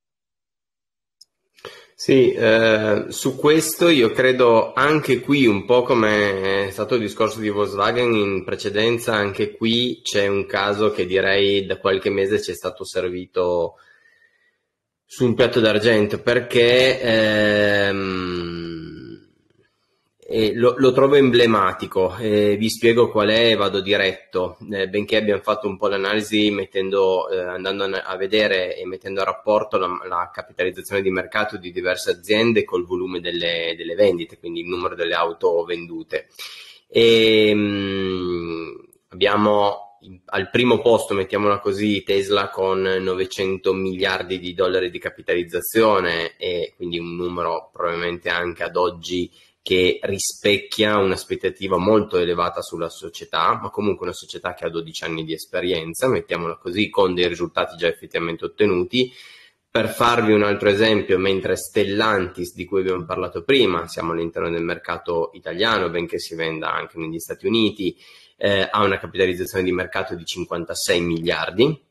Sì, 2.04 2.34
eh, 2.34 3.06
su 3.08 3.38
questo 3.38 3.88
io 3.88 4.12
credo 4.12 4.74
anche 4.74 5.22
qui, 5.22 5.46
un 5.46 5.64
po' 5.64 5.84
come 5.84 6.66
è 6.66 6.70
stato 6.70 6.96
il 6.96 7.00
discorso 7.00 7.40
di 7.40 7.48
Volkswagen 7.48 8.14
in 8.14 8.44
precedenza, 8.44 9.14
anche 9.14 9.52
qui 9.52 10.02
c'è 10.04 10.28
un 10.28 10.46
caso 10.46 10.92
che 10.92 11.06
direi 11.06 11.66
da 11.66 11.78
qualche 11.78 12.10
mese 12.10 12.42
ci 12.42 12.52
è 12.52 12.56
stato 12.56 12.84
servito 12.84 13.76
su 15.06 15.24
un 15.24 15.34
piatto 15.34 15.62
d'argento 15.62 16.20
perché 16.20 17.00
ehm, 17.00 18.63
eh, 20.34 20.54
lo, 20.56 20.74
lo, 20.78 20.92
trovo 20.92 21.14
emblematico, 21.14 22.18
eh, 22.18 22.56
vi 22.58 22.68
spiego 22.68 23.12
qual 23.12 23.30
è 23.30 23.52
e 23.52 23.56
vado 23.56 23.82
diretto, 23.82 24.58
eh, 24.72 24.90
benché 24.90 25.18
abbiamo 25.18 25.44
fatto 25.44 25.68
un 25.68 25.78
po' 25.78 25.88
l'analisi 25.88 26.50
mettendo, 26.50 27.30
eh, 27.30 27.38
andando 27.38 27.84
a 27.84 28.18
vedere 28.18 28.76
e 28.76 28.84
mettendo 28.88 29.22
a 29.22 29.26
rapporto 29.26 29.78
la, 29.78 29.88
la, 30.08 30.32
capitalizzazione 30.34 31.04
di 31.04 31.12
mercato 31.12 31.58
di 31.58 31.72
diverse 31.72 32.10
aziende 32.10 32.64
col 32.64 32.84
volume 32.84 33.20
delle, 33.20 33.76
delle 33.78 33.94
vendite, 33.94 34.40
quindi 34.40 34.62
il 34.62 34.68
numero 34.68 34.96
delle 34.96 35.14
auto 35.14 35.64
vendute. 35.66 36.30
E, 36.88 37.50
ehm, 37.50 37.60
mh, 37.60 38.88
abbiamo 39.10 40.00
al 40.26 40.50
primo 40.50 40.82
posto, 40.82 41.14
mettiamola 41.14 41.60
così, 41.60 42.02
Tesla 42.02 42.50
con 42.50 42.82
900 42.82 43.72
miliardi 43.72 44.40
di 44.40 44.56
dollari 44.56 44.90
di 44.90 44.98
capitalizzazione 44.98 46.36
e 46.38 46.74
quindi 46.76 46.98
un 46.98 47.16
numero 47.16 47.70
probabilmente 47.72 48.30
anche 48.30 48.64
ad 48.64 48.76
oggi 48.76 49.32
che 49.64 50.00
rispecchia 50.02 50.98
un'aspettativa 50.98 51.78
molto 51.78 52.18
elevata 52.18 52.62
sulla 52.62 52.90
società, 52.90 53.58
ma 53.62 53.70
comunque 53.70 54.06
una 54.06 54.14
società 54.14 54.54
che 54.54 54.66
ha 54.66 54.70
12 54.70 55.06
anni 55.06 55.24
di 55.24 55.32
esperienza, 55.32 56.10
mettiamola 56.10 56.58
così, 56.58 56.90
con 56.90 57.16
dei 57.16 57.30
risultati 57.30 57.78
già 57.78 57.88
effettivamente 57.88 58.44
ottenuti. 58.44 59.10
Per 59.72 59.88
farvi 59.88 60.34
un 60.34 60.44
altro 60.44 60.68
esempio, 60.68 61.18
mentre 61.18 61.56
Stellantis, 61.56 62.54
di 62.54 62.66
cui 62.66 62.82
abbiamo 62.82 63.06
parlato 63.06 63.44
prima, 63.44 63.88
siamo 63.88 64.12
all'interno 64.12 64.50
del 64.50 64.64
mercato 64.64 65.32
italiano, 65.34 65.90
benché 65.90 66.20
si 66.20 66.36
venda 66.36 66.72
anche 66.74 67.00
negli 67.00 67.18
Stati 67.18 67.48
Uniti, 67.48 67.98
eh, 68.36 68.68
ha 68.70 68.84
una 68.84 69.00
capitalizzazione 69.00 69.64
di 69.64 69.72
mercato 69.72 70.14
di 70.14 70.26
56 70.26 71.00
miliardi, 71.00 71.82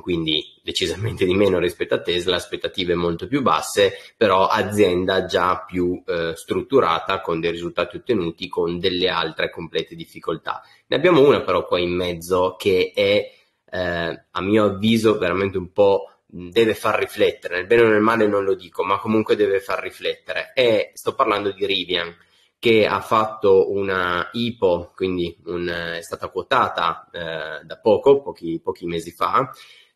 quindi 0.00 0.42
decisamente 0.62 1.24
di 1.24 1.34
meno 1.34 1.58
rispetto 1.58 1.94
a 1.94 2.00
Tesla, 2.00 2.36
aspettative 2.36 2.94
molto 2.94 3.26
più 3.26 3.42
basse, 3.42 3.92
però 4.16 4.46
azienda 4.46 5.26
già 5.26 5.64
più 5.64 6.02
eh, 6.06 6.32
strutturata 6.34 7.20
con 7.20 7.40
dei 7.40 7.50
risultati 7.50 7.96
ottenuti 7.96 8.48
con 8.48 8.78
delle 8.78 9.08
altre 9.08 9.50
complete 9.50 9.94
difficoltà. 9.94 10.62
Ne 10.86 10.96
abbiamo 10.96 11.26
una 11.26 11.42
però 11.42 11.64
qua 11.64 11.78
in 11.78 11.94
mezzo 11.94 12.56
che 12.58 12.92
è 12.94 13.30
eh, 13.74 14.24
a 14.30 14.40
mio 14.40 14.64
avviso 14.64 15.18
veramente 15.18 15.58
un 15.58 15.72
po' 15.72 16.06
deve 16.26 16.74
far 16.74 16.98
riflettere, 16.98 17.56
nel 17.56 17.66
bene 17.66 17.82
o 17.82 17.88
nel 17.88 18.00
male 18.00 18.26
non 18.26 18.44
lo 18.44 18.54
dico, 18.54 18.84
ma 18.84 18.98
comunque 18.98 19.36
deve 19.36 19.60
far 19.60 19.82
riflettere 19.82 20.52
e 20.54 20.90
sto 20.94 21.14
parlando 21.14 21.52
di 21.52 21.66
Rivian 21.66 22.16
che 22.58 22.86
ha 22.86 23.00
fatto 23.00 23.72
una 23.72 24.30
IPO, 24.32 24.92
quindi 24.94 25.36
un, 25.46 25.66
è 25.96 26.00
stata 26.00 26.28
quotata 26.28 27.08
eh, 27.12 27.64
da 27.64 27.76
poco, 27.82 28.22
pochi, 28.22 28.60
pochi 28.62 28.86
mesi 28.86 29.10
fa, 29.10 29.50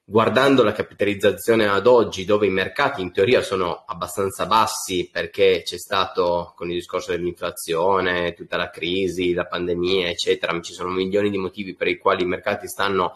guardando 0.08 0.62
la 0.62 0.70
capitalizzazione 0.70 1.66
ad 1.66 1.88
oggi, 1.88 2.24
dove 2.24 2.46
i 2.46 2.50
mercati 2.50 3.02
in 3.02 3.10
teoria 3.10 3.42
sono 3.42 3.82
abbastanza 3.84 4.46
bassi 4.46 5.10
perché 5.10 5.62
c'è 5.64 5.78
stato 5.78 6.52
con 6.54 6.68
il 6.70 6.76
discorso 6.76 7.10
dell'inflazione, 7.10 8.32
tutta 8.34 8.56
la 8.56 8.70
crisi, 8.70 9.34
la 9.34 9.46
pandemia, 9.46 10.08
eccetera, 10.08 10.58
ci 10.60 10.72
sono 10.72 10.90
milioni 10.90 11.28
di 11.28 11.38
motivi 11.38 11.74
per 11.74 11.88
i 11.88 11.98
quali 11.98 12.22
i 12.22 12.26
mercati 12.26 12.68
stanno 12.68 13.14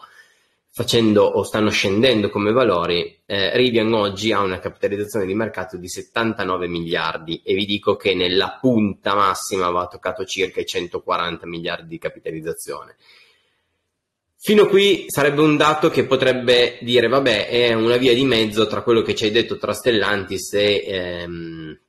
facendo 0.73 1.23
o 1.23 1.43
stanno 1.43 1.69
scendendo 1.69 2.29
come 2.29 2.51
valori, 2.51 3.21
eh, 3.25 3.55
Rivian 3.55 3.93
oggi 3.93 4.33
ha 4.33 4.41
una 4.41 4.59
capitalizzazione 4.59 5.25
di 5.25 5.33
mercato 5.33 5.77
di 5.77 5.87
79 5.87 6.67
miliardi 6.67 7.41
e 7.41 7.53
vi 7.53 7.65
dico 7.65 7.95
che 7.95 8.13
nella 8.15 8.57
punta 8.59 9.15
massima 9.15 9.69
va 9.69 9.87
toccato 9.87 10.25
circa 10.25 10.59
i 10.59 10.65
140 10.65 11.45
miliardi 11.45 11.87
di 11.87 11.97
capitalizzazione. 11.97 12.97
Fino 14.43 14.65
qui 14.65 15.05
sarebbe 15.07 15.41
un 15.41 15.55
dato 15.55 15.91
che 15.91 16.07
potrebbe 16.07 16.79
dire, 16.81 17.07
vabbè, 17.07 17.47
è 17.47 17.73
una 17.73 17.97
via 17.97 18.11
di 18.15 18.25
mezzo 18.25 18.65
tra 18.65 18.81
quello 18.81 19.03
che 19.03 19.13
ci 19.13 19.25
hai 19.25 19.31
detto 19.31 19.55
tra 19.55 19.71
Stellantis 19.71 20.53
e, 20.53 20.83
ehm, 20.83 21.79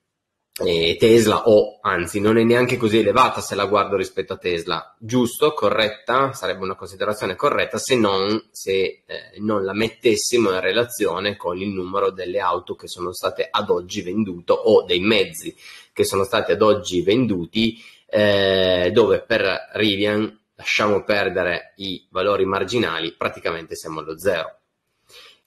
e 0.63 0.97
Tesla 1.01 1.49
o 1.49 1.79
anzi 1.81 2.21
non 2.21 2.37
è 2.37 2.43
neanche 2.43 2.77
così 2.77 2.99
elevata 2.99 3.41
se 3.41 3.55
la 3.55 3.65
guardo 3.65 3.97
rispetto 3.97 4.35
a 4.35 4.37
Tesla. 4.37 4.95
Giusto, 4.99 5.55
corretta, 5.55 6.35
sarebbe 6.35 6.63
una 6.63 6.75
considerazione 6.75 7.37
corretta 7.37 7.79
se 7.79 7.97
non, 7.97 8.49
se, 8.51 9.03
eh, 9.07 9.39
non 9.39 9.65
la 9.65 9.73
mettessimo 9.73 10.51
in 10.51 10.61
relazione 10.61 11.37
con 11.37 11.57
il 11.57 11.71
numero 11.71 12.11
delle 12.11 12.41
auto 12.41 12.75
che 12.75 12.87
sono 12.87 13.15
state 13.15 13.49
ad 13.51 13.71
oggi 13.71 14.03
vendute 14.03 14.53
o 14.53 14.83
dei 14.85 15.01
mezzi 15.01 15.57
che 15.91 16.05
sono 16.05 16.25
stati 16.25 16.53
ad 16.53 16.61
oggi 16.61 17.01
venduti 17.01 17.83
eh, 18.11 18.91
dove 18.93 19.23
per 19.23 19.71
Rivian 19.73 20.41
lasciamo 20.55 21.05
perdere 21.05 21.73
i 21.77 22.07
valori 22.11 22.45
marginali 22.45 23.13
praticamente 23.13 23.75
siamo 23.75 24.01
allo 24.01 24.19
zero 24.19 24.63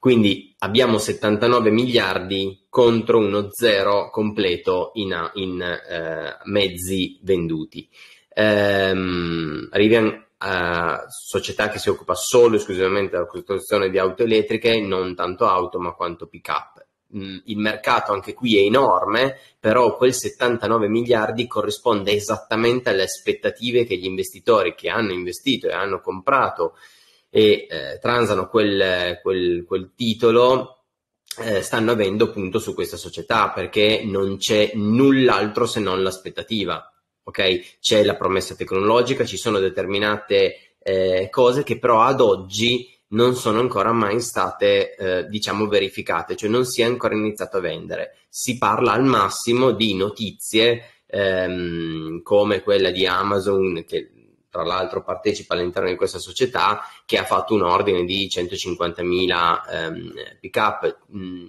quindi 0.05 0.53
abbiamo 0.59 0.99
79 0.99 1.71
miliardi 1.71 2.67
contro 2.69 3.17
uno 3.17 3.47
zero 3.49 4.11
completo 4.11 4.91
in, 4.93 5.31
in 5.33 5.59
eh, 5.59 6.37
mezzi 6.43 7.17
venduti. 7.23 7.89
Ehm, 8.31 9.67
Rivian, 9.71 10.05
eh, 10.07 11.05
società 11.07 11.69
che 11.69 11.79
si 11.79 11.89
occupa 11.89 12.13
solo 12.13 12.53
e 12.53 12.57
esclusivamente 12.57 13.13
della 13.13 13.25
costruzione 13.25 13.89
di 13.89 13.97
auto 13.97 14.21
elettriche, 14.21 14.79
non 14.79 15.15
tanto 15.15 15.47
auto 15.47 15.79
ma 15.79 15.93
quanto 15.93 16.27
pick-up. 16.27 16.74
Mm, 17.17 17.37
il 17.45 17.57
mercato 17.57 18.11
anche 18.11 18.33
qui 18.33 18.57
è 18.57 18.61
enorme, 18.61 19.39
però 19.59 19.95
quel 19.95 20.13
79 20.13 20.89
miliardi 20.89 21.47
corrisponde 21.47 22.11
esattamente 22.11 22.89
alle 22.89 23.03
aspettative 23.03 23.85
che 23.85 23.95
gli 23.95 24.05
investitori 24.05 24.75
che 24.75 24.89
hanno 24.89 25.13
investito 25.13 25.67
e 25.67 25.73
hanno 25.73 26.01
comprato 26.01 26.75
e 27.29 27.67
eh, 27.69 27.99
transano 28.01 28.49
quel, 28.49 29.19
quel, 29.21 29.63
quel 29.65 29.93
titolo 29.95 30.83
eh, 31.39 31.61
stanno 31.61 31.91
avendo 31.91 32.25
appunto 32.25 32.59
su 32.59 32.73
questa 32.73 32.97
società 32.97 33.51
perché 33.51 34.03
non 34.03 34.37
c'è 34.37 34.71
null'altro 34.73 35.65
se 35.65 35.79
non 35.79 36.03
l'aspettativa. 36.03 36.89
Ok, 37.23 37.79
c'è 37.79 38.03
la 38.03 38.15
promessa 38.15 38.55
tecnologica, 38.55 39.25
ci 39.25 39.37
sono 39.37 39.59
determinate 39.59 40.75
eh, 40.79 41.29
cose 41.31 41.63
che 41.63 41.79
però 41.79 42.01
ad 42.01 42.21
oggi 42.21 42.94
non 43.09 43.35
sono 43.35 43.59
ancora 43.59 43.91
mai 43.91 44.19
state, 44.19 44.95
eh, 44.95 45.25
diciamo, 45.27 45.67
verificate, 45.67 46.35
cioè 46.35 46.49
non 46.49 46.65
si 46.65 46.81
è 46.81 46.85
ancora 46.85 47.15
iniziato 47.15 47.57
a 47.57 47.61
vendere. 47.61 48.17
Si 48.29 48.57
parla 48.57 48.93
al 48.93 49.03
massimo 49.03 49.71
di 49.71 49.95
notizie 49.95 51.03
ehm, 51.07 52.21
come 52.23 52.61
quella 52.61 52.89
di 52.89 53.05
Amazon, 53.05 53.83
che 53.85 54.09
tra 54.49 54.63
l'altro 54.63 55.03
partecipa 55.03 55.53
all'interno 55.53 55.89
di 55.89 55.95
questa 55.95 56.17
società, 56.17 56.81
che 57.05 57.17
ha 57.17 57.25
fatto 57.25 57.53
un 57.53 57.63
ordine 57.63 58.05
di 58.05 58.27
150.000 58.27 59.61
ehm, 59.69 60.13
pick-up. 60.39 60.99
Mm, 61.15 61.45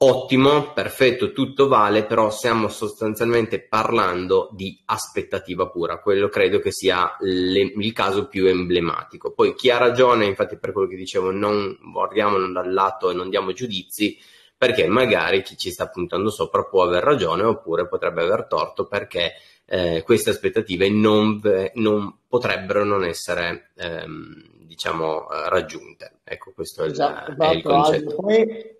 ottimo, 0.00 0.72
perfetto, 0.72 1.32
tutto 1.32 1.66
vale, 1.66 2.04
però 2.04 2.30
stiamo 2.30 2.68
sostanzialmente 2.68 3.60
parlando 3.60 4.48
di 4.52 4.80
aspettativa 4.86 5.68
pura, 5.68 5.98
quello 5.98 6.28
credo 6.28 6.60
che 6.60 6.70
sia 6.70 7.16
le, 7.20 7.72
il 7.76 7.92
caso 7.92 8.28
più 8.28 8.46
emblematico. 8.46 9.32
Poi 9.32 9.54
chi 9.54 9.70
ha 9.70 9.78
ragione, 9.78 10.26
infatti 10.26 10.56
per 10.56 10.72
quello 10.72 10.88
che 10.88 10.96
dicevo, 10.96 11.30
non 11.32 11.76
guardiamo 11.92 12.38
dal 12.50 12.72
lato 12.72 13.10
e 13.10 13.14
non 13.14 13.28
diamo 13.28 13.52
giudizi, 13.52 14.16
perché 14.56 14.86
magari 14.86 15.42
chi 15.42 15.56
ci 15.56 15.70
sta 15.70 15.88
puntando 15.88 16.30
sopra 16.30 16.64
può 16.64 16.82
aver 16.82 17.02
ragione 17.02 17.44
oppure 17.44 17.86
potrebbe 17.86 18.22
aver 18.22 18.46
torto 18.48 18.86
perché 18.86 19.34
eh, 19.64 20.02
queste 20.04 20.30
aspettative 20.30 20.90
non, 20.90 21.40
non, 21.74 22.18
potrebbero 22.26 22.82
non 22.84 23.04
essere 23.04 23.70
ehm, 23.76 24.64
diciamo 24.64 25.30
eh, 25.30 25.48
raggiunte. 25.48 26.20
Ecco, 26.24 26.52
questo 26.52 26.84
è, 26.84 26.88
esatto, 26.88 27.30
il, 27.30 27.36
è 27.36 27.50
il 27.50 27.58
esatto, 27.58 27.74
concetto. 27.74 28.14
Poi, 28.16 28.76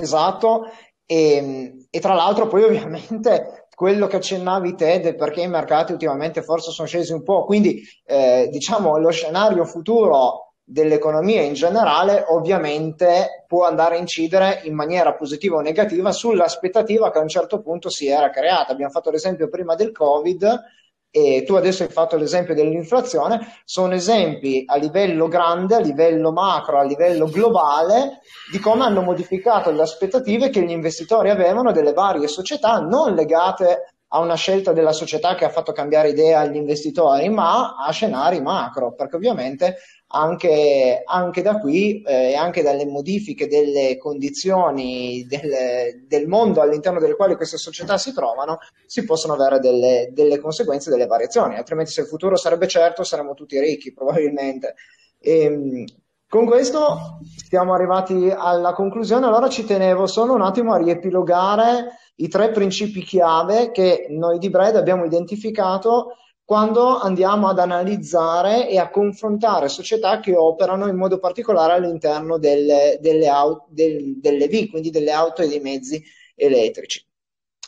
esatto, 0.00 0.70
e, 1.04 1.86
e, 1.90 2.00
tra 2.00 2.14
l'altro 2.14 2.46
poi 2.46 2.62
ovviamente 2.64 3.66
quello 3.74 4.06
che 4.06 4.16
accennavi 4.16 4.74
te 4.74 5.00
del 5.00 5.16
perché 5.16 5.42
i 5.42 5.48
mercati 5.48 5.92
ultimamente 5.92 6.42
forse 6.42 6.70
sono 6.70 6.88
scesi 6.88 7.12
un 7.12 7.22
po', 7.22 7.44
quindi 7.44 7.82
eh, 8.04 8.48
diciamo 8.50 8.98
lo 8.98 9.10
scenario 9.10 9.64
futuro 9.64 10.54
dell'economia 10.62 11.42
in 11.42 11.54
generale 11.54 12.24
ovviamente 12.28 13.44
può 13.46 13.64
andare 13.64 13.96
a 13.96 13.98
incidere 13.98 14.60
in 14.64 14.74
maniera 14.74 15.14
positiva 15.14 15.56
o 15.56 15.60
negativa 15.60 16.12
sull'aspettativa 16.12 17.10
che 17.10 17.18
a 17.18 17.22
un 17.22 17.28
certo 17.28 17.60
punto 17.62 17.88
si 17.88 18.06
era 18.06 18.28
creata. 18.30 18.72
Abbiamo 18.72 18.92
fatto 18.92 19.10
l'esempio 19.10 19.48
prima 19.48 19.74
del 19.74 19.92
Covid 19.92 20.60
e 21.10 21.44
tu 21.46 21.54
adesso 21.54 21.82
hai 21.82 21.88
fatto 21.88 22.16
l'esempio 22.16 22.54
dell'inflazione, 22.54 23.60
sono 23.64 23.94
esempi 23.94 24.64
a 24.66 24.76
livello 24.76 25.26
grande, 25.28 25.76
a 25.76 25.80
livello 25.80 26.32
macro, 26.32 26.78
a 26.78 26.84
livello 26.84 27.26
globale 27.26 28.20
di 28.52 28.58
come 28.58 28.84
hanno 28.84 29.02
modificato 29.02 29.70
le 29.70 29.82
aspettative 29.82 30.50
che 30.50 30.62
gli 30.62 30.70
investitori 30.70 31.30
avevano 31.30 31.72
delle 31.72 31.92
varie 31.92 32.28
società 32.28 32.78
non 32.80 33.14
legate 33.14 33.94
a 34.10 34.20
una 34.20 34.36
scelta 34.36 34.72
della 34.72 34.92
società 34.92 35.34
che 35.34 35.44
ha 35.44 35.50
fatto 35.50 35.72
cambiare 35.72 36.10
idea 36.10 36.40
agli 36.40 36.56
investitori, 36.56 37.28
ma 37.28 37.74
a 37.76 37.90
scenari 37.92 38.40
macro, 38.40 38.94
perché 38.94 39.16
ovviamente 39.16 39.76
anche, 40.10 41.02
anche 41.04 41.42
da 41.42 41.58
qui 41.58 42.00
e 42.02 42.30
eh, 42.30 42.34
anche 42.34 42.62
dalle 42.62 42.86
modifiche 42.86 43.46
delle 43.46 43.98
condizioni 43.98 45.26
del, 45.28 46.06
del, 46.06 46.26
mondo 46.26 46.60
all'interno 46.60 46.98
delle 46.98 47.16
quali 47.16 47.36
queste 47.36 47.58
società 47.58 47.98
si 47.98 48.14
trovano, 48.14 48.58
si 48.86 49.04
possono 49.04 49.34
avere 49.34 49.58
delle, 49.58 50.10
delle, 50.12 50.38
conseguenze, 50.38 50.90
delle 50.90 51.06
variazioni, 51.06 51.56
altrimenti 51.56 51.90
se 51.90 52.02
il 52.02 52.06
futuro 52.06 52.36
sarebbe 52.36 52.66
certo 52.68 53.04
saremmo 53.04 53.34
tutti 53.34 53.58
ricchi 53.58 53.92
probabilmente. 53.92 54.74
E, 55.18 55.42
ehm, 55.42 55.84
con 56.30 56.44
questo 56.44 57.20
siamo 57.48 57.72
arrivati 57.72 58.30
alla 58.30 58.74
conclusione, 58.74 59.26
allora 59.26 59.48
ci 59.48 59.64
tenevo 59.64 60.06
solo 60.06 60.34
un 60.34 60.42
attimo 60.42 60.74
a 60.74 60.76
riepilogare 60.76 61.86
i 62.16 62.28
tre 62.28 62.50
principi 62.50 63.02
chiave 63.02 63.70
che 63.70 64.06
noi 64.10 64.38
di 64.38 64.50
Bread 64.50 64.76
abbiamo 64.76 65.06
identificato 65.06 66.16
quando 66.48 66.98
andiamo 66.98 67.48
ad 67.48 67.58
analizzare 67.58 68.70
e 68.70 68.78
a 68.78 68.88
confrontare 68.88 69.68
società 69.68 70.18
che 70.18 70.34
operano 70.34 70.88
in 70.88 70.96
modo 70.96 71.18
particolare 71.18 71.74
all'interno 71.74 72.38
delle, 72.38 72.96
delle, 73.02 73.28
auto, 73.28 73.66
del, 73.68 74.18
delle 74.18 74.48
V, 74.48 74.70
quindi 74.70 74.88
delle 74.88 75.10
auto 75.10 75.42
e 75.42 75.48
dei 75.48 75.60
mezzi 75.60 76.02
elettrici. 76.34 77.04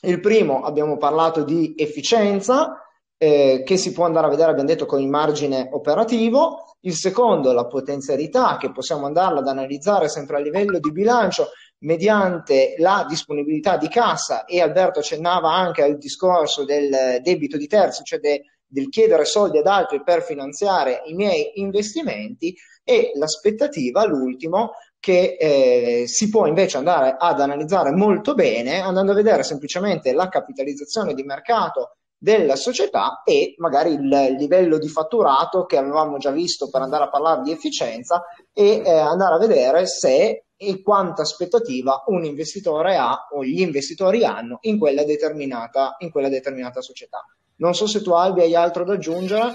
Il 0.04 0.18
primo 0.20 0.62
abbiamo 0.62 0.96
parlato 0.96 1.44
di 1.44 1.74
efficienza, 1.76 2.82
eh, 3.18 3.62
che 3.66 3.76
si 3.76 3.92
può 3.92 4.06
andare 4.06 4.28
a 4.28 4.30
vedere, 4.30 4.52
abbiamo 4.52 4.70
detto, 4.70 4.86
con 4.86 5.02
il 5.02 5.08
margine 5.08 5.68
operativo. 5.72 6.76
Il 6.80 6.94
secondo, 6.94 7.52
la 7.52 7.66
potenzialità, 7.66 8.56
che 8.56 8.72
possiamo 8.72 9.04
andarla 9.04 9.40
ad 9.40 9.48
analizzare 9.48 10.08
sempre 10.08 10.36
a 10.36 10.40
livello 10.40 10.78
di 10.78 10.90
bilancio 10.90 11.50
mediante 11.80 12.76
la 12.78 13.04
disponibilità 13.06 13.76
di 13.76 13.88
cassa 13.88 14.46
e 14.46 14.62
Alberto 14.62 15.00
accennava 15.00 15.52
anche 15.52 15.82
al 15.82 15.98
discorso 15.98 16.64
del 16.64 17.20
debito 17.20 17.58
di 17.58 17.66
terzi, 17.66 18.04
cioè 18.04 18.18
de, 18.20 18.42
del 18.70 18.88
chiedere 18.88 19.24
soldi 19.24 19.58
ad 19.58 19.66
altri 19.66 20.02
per 20.02 20.22
finanziare 20.22 21.02
i 21.06 21.14
miei 21.14 21.52
investimenti 21.54 22.54
e 22.84 23.12
l'aspettativa, 23.14 24.06
l'ultimo, 24.06 24.72
che 24.98 25.36
eh, 25.38 26.06
si 26.06 26.28
può 26.28 26.46
invece 26.46 26.76
andare 26.76 27.16
ad 27.18 27.40
analizzare 27.40 27.90
molto 27.90 28.34
bene 28.34 28.80
andando 28.80 29.12
a 29.12 29.14
vedere 29.14 29.42
semplicemente 29.42 30.12
la 30.12 30.28
capitalizzazione 30.28 31.14
di 31.14 31.22
mercato 31.22 31.96
della 32.22 32.54
società 32.54 33.22
e 33.24 33.54
magari 33.56 33.94
il 33.94 34.36
livello 34.38 34.78
di 34.78 34.88
fatturato 34.88 35.64
che 35.64 35.78
avevamo 35.78 36.18
già 36.18 36.30
visto 36.30 36.68
per 36.68 36.82
andare 36.82 37.04
a 37.04 37.08
parlare 37.08 37.40
di 37.40 37.50
efficienza 37.50 38.22
e 38.52 38.82
eh, 38.84 38.90
andare 38.90 39.36
a 39.36 39.38
vedere 39.38 39.86
se 39.86 40.44
e 40.62 40.82
quanta 40.82 41.22
aspettativa 41.22 42.02
un 42.08 42.26
investitore 42.26 42.96
ha 42.96 43.28
o 43.30 43.42
gli 43.42 43.62
investitori 43.62 44.22
hanno 44.26 44.58
in 44.62 44.78
quella 44.78 45.04
determinata, 45.04 45.96
in 46.00 46.10
quella 46.10 46.28
determinata 46.28 46.82
società. 46.82 47.24
Non 47.60 47.74
so 47.74 47.86
se 47.86 48.00
tu 48.00 48.12
Albi 48.12 48.40
hai 48.40 48.54
altro 48.54 48.84
da 48.84 48.94
aggiungere. 48.94 49.52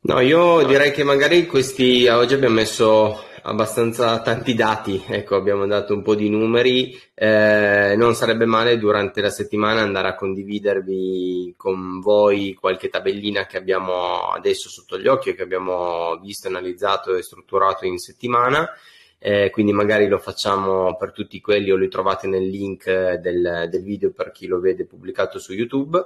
No, 0.00 0.20
io 0.20 0.64
direi 0.64 0.92
che 0.92 1.04
magari 1.04 1.46
questi 1.46 2.06
oggi 2.08 2.32
abbiamo 2.32 2.54
messo 2.54 3.22
abbastanza 3.42 4.20
tanti 4.22 4.54
dati, 4.54 5.04
ecco, 5.06 5.36
abbiamo 5.36 5.66
dato 5.66 5.92
un 5.92 6.02
po' 6.02 6.14
di 6.14 6.30
numeri, 6.30 6.98
eh, 7.14 7.94
non 7.96 8.14
sarebbe 8.14 8.46
male 8.46 8.78
durante 8.78 9.20
la 9.20 9.28
settimana 9.28 9.82
andare 9.82 10.08
a 10.08 10.14
condividervi 10.14 11.52
con 11.56 12.00
voi 12.00 12.54
qualche 12.54 12.88
tabellina 12.88 13.44
che 13.44 13.58
abbiamo 13.58 14.30
adesso 14.30 14.70
sotto 14.70 14.98
gli 14.98 15.06
occhi, 15.06 15.34
che 15.34 15.42
abbiamo 15.42 16.18
visto, 16.22 16.48
analizzato 16.48 17.14
e 17.14 17.22
strutturato 17.22 17.84
in 17.84 17.98
settimana. 17.98 18.70
Eh, 19.18 19.50
quindi 19.50 19.72
magari 19.72 20.08
lo 20.08 20.18
facciamo 20.18 20.96
per 20.96 21.12
tutti 21.12 21.40
quelli 21.40 21.72
o 21.72 21.76
li 21.76 21.88
trovate 21.88 22.26
nel 22.26 22.48
link 22.48 22.86
del, 22.86 23.66
del 23.68 23.82
video 23.82 24.12
per 24.12 24.30
chi 24.30 24.46
lo 24.46 24.60
vede 24.60 24.86
pubblicato 24.86 25.38
su 25.38 25.52
YouTube. 25.52 26.00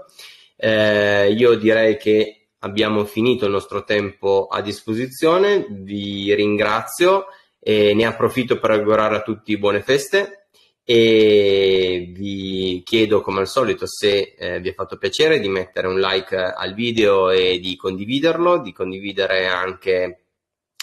Eh, 0.57 1.33
io 1.33 1.55
direi 1.55 1.97
che 1.97 2.49
abbiamo 2.61 3.05
finito 3.05 3.47
il 3.47 3.53
nostro 3.53 3.85
tempo 3.85 4.47
a 4.51 4.61
disposizione, 4.61 5.67
vi 5.69 6.35
ringrazio 6.35 7.27
e 7.59 7.95
ne 7.95 8.05
approfitto 8.05 8.59
per 8.59 8.71
augurare 8.71 9.17
a 9.17 9.23
tutti 9.23 9.57
buone 9.59 9.83
feste 9.83 10.49
e 10.85 12.11
vi 12.12 12.83
chiedo 12.85 13.21
come 13.21 13.41
al 13.41 13.49
solito 13.49 13.87
se 13.87 14.35
eh, 14.37 14.61
vi 14.61 14.71
è 14.71 14.75
fatto 14.75 14.97
piacere 14.97 15.38
di 15.38 15.49
mettere 15.49 15.87
un 15.87 16.01
like 16.01 16.37
al 16.37 16.75
video 16.75 17.31
e 17.31 17.59
di 17.61 17.77
condividerlo, 17.77 18.61
di 18.61 18.73
condividere 18.73 19.47
anche 19.47 20.25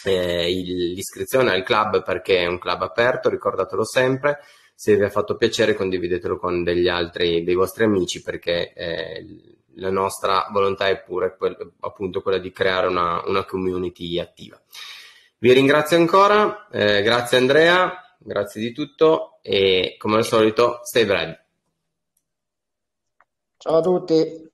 eh, 0.05 0.51
il, 0.51 0.93
l'iscrizione 0.93 1.51
al 1.51 1.63
club 1.63 2.03
perché 2.03 2.39
è 2.39 2.45
un 2.45 2.60
club 2.60 2.82
aperto, 2.82 3.29
ricordatelo 3.29 3.86
sempre. 3.86 4.39
Se 4.73 4.95
vi 4.95 5.03
ha 5.03 5.10
fatto 5.10 5.36
piacere 5.36 5.73
condividetelo 5.73 6.38
con 6.38 6.63
degli 6.63 6.88
altri, 6.88 7.43
dei 7.43 7.55
vostri 7.55 7.84
amici 7.84 8.21
perché 8.21 8.71
eh, 8.73 9.25
la 9.79 9.91
nostra 9.91 10.47
volontà 10.51 10.87
è 10.87 11.01
pure 11.01 11.35
quel, 11.37 11.73
appunto 11.79 12.21
quella 12.21 12.37
di 12.37 12.51
creare 12.51 12.87
una, 12.87 13.21
una, 13.25 13.45
community 13.45 14.19
attiva. 14.19 14.59
Vi 15.37 15.53
ringrazio 15.53 15.97
ancora, 15.97 16.67
eh, 16.69 17.01
grazie 17.01 17.37
Andrea, 17.37 18.15
grazie 18.17 18.61
di 18.61 18.71
tutto 18.71 19.39
e 19.41 19.95
come 19.97 20.17
al 20.17 20.25
solito 20.25 20.79
stay 20.83 21.05
bread. 21.05 21.45
Ciao 23.57 23.77
a 23.77 23.81
tutti. 23.81 24.48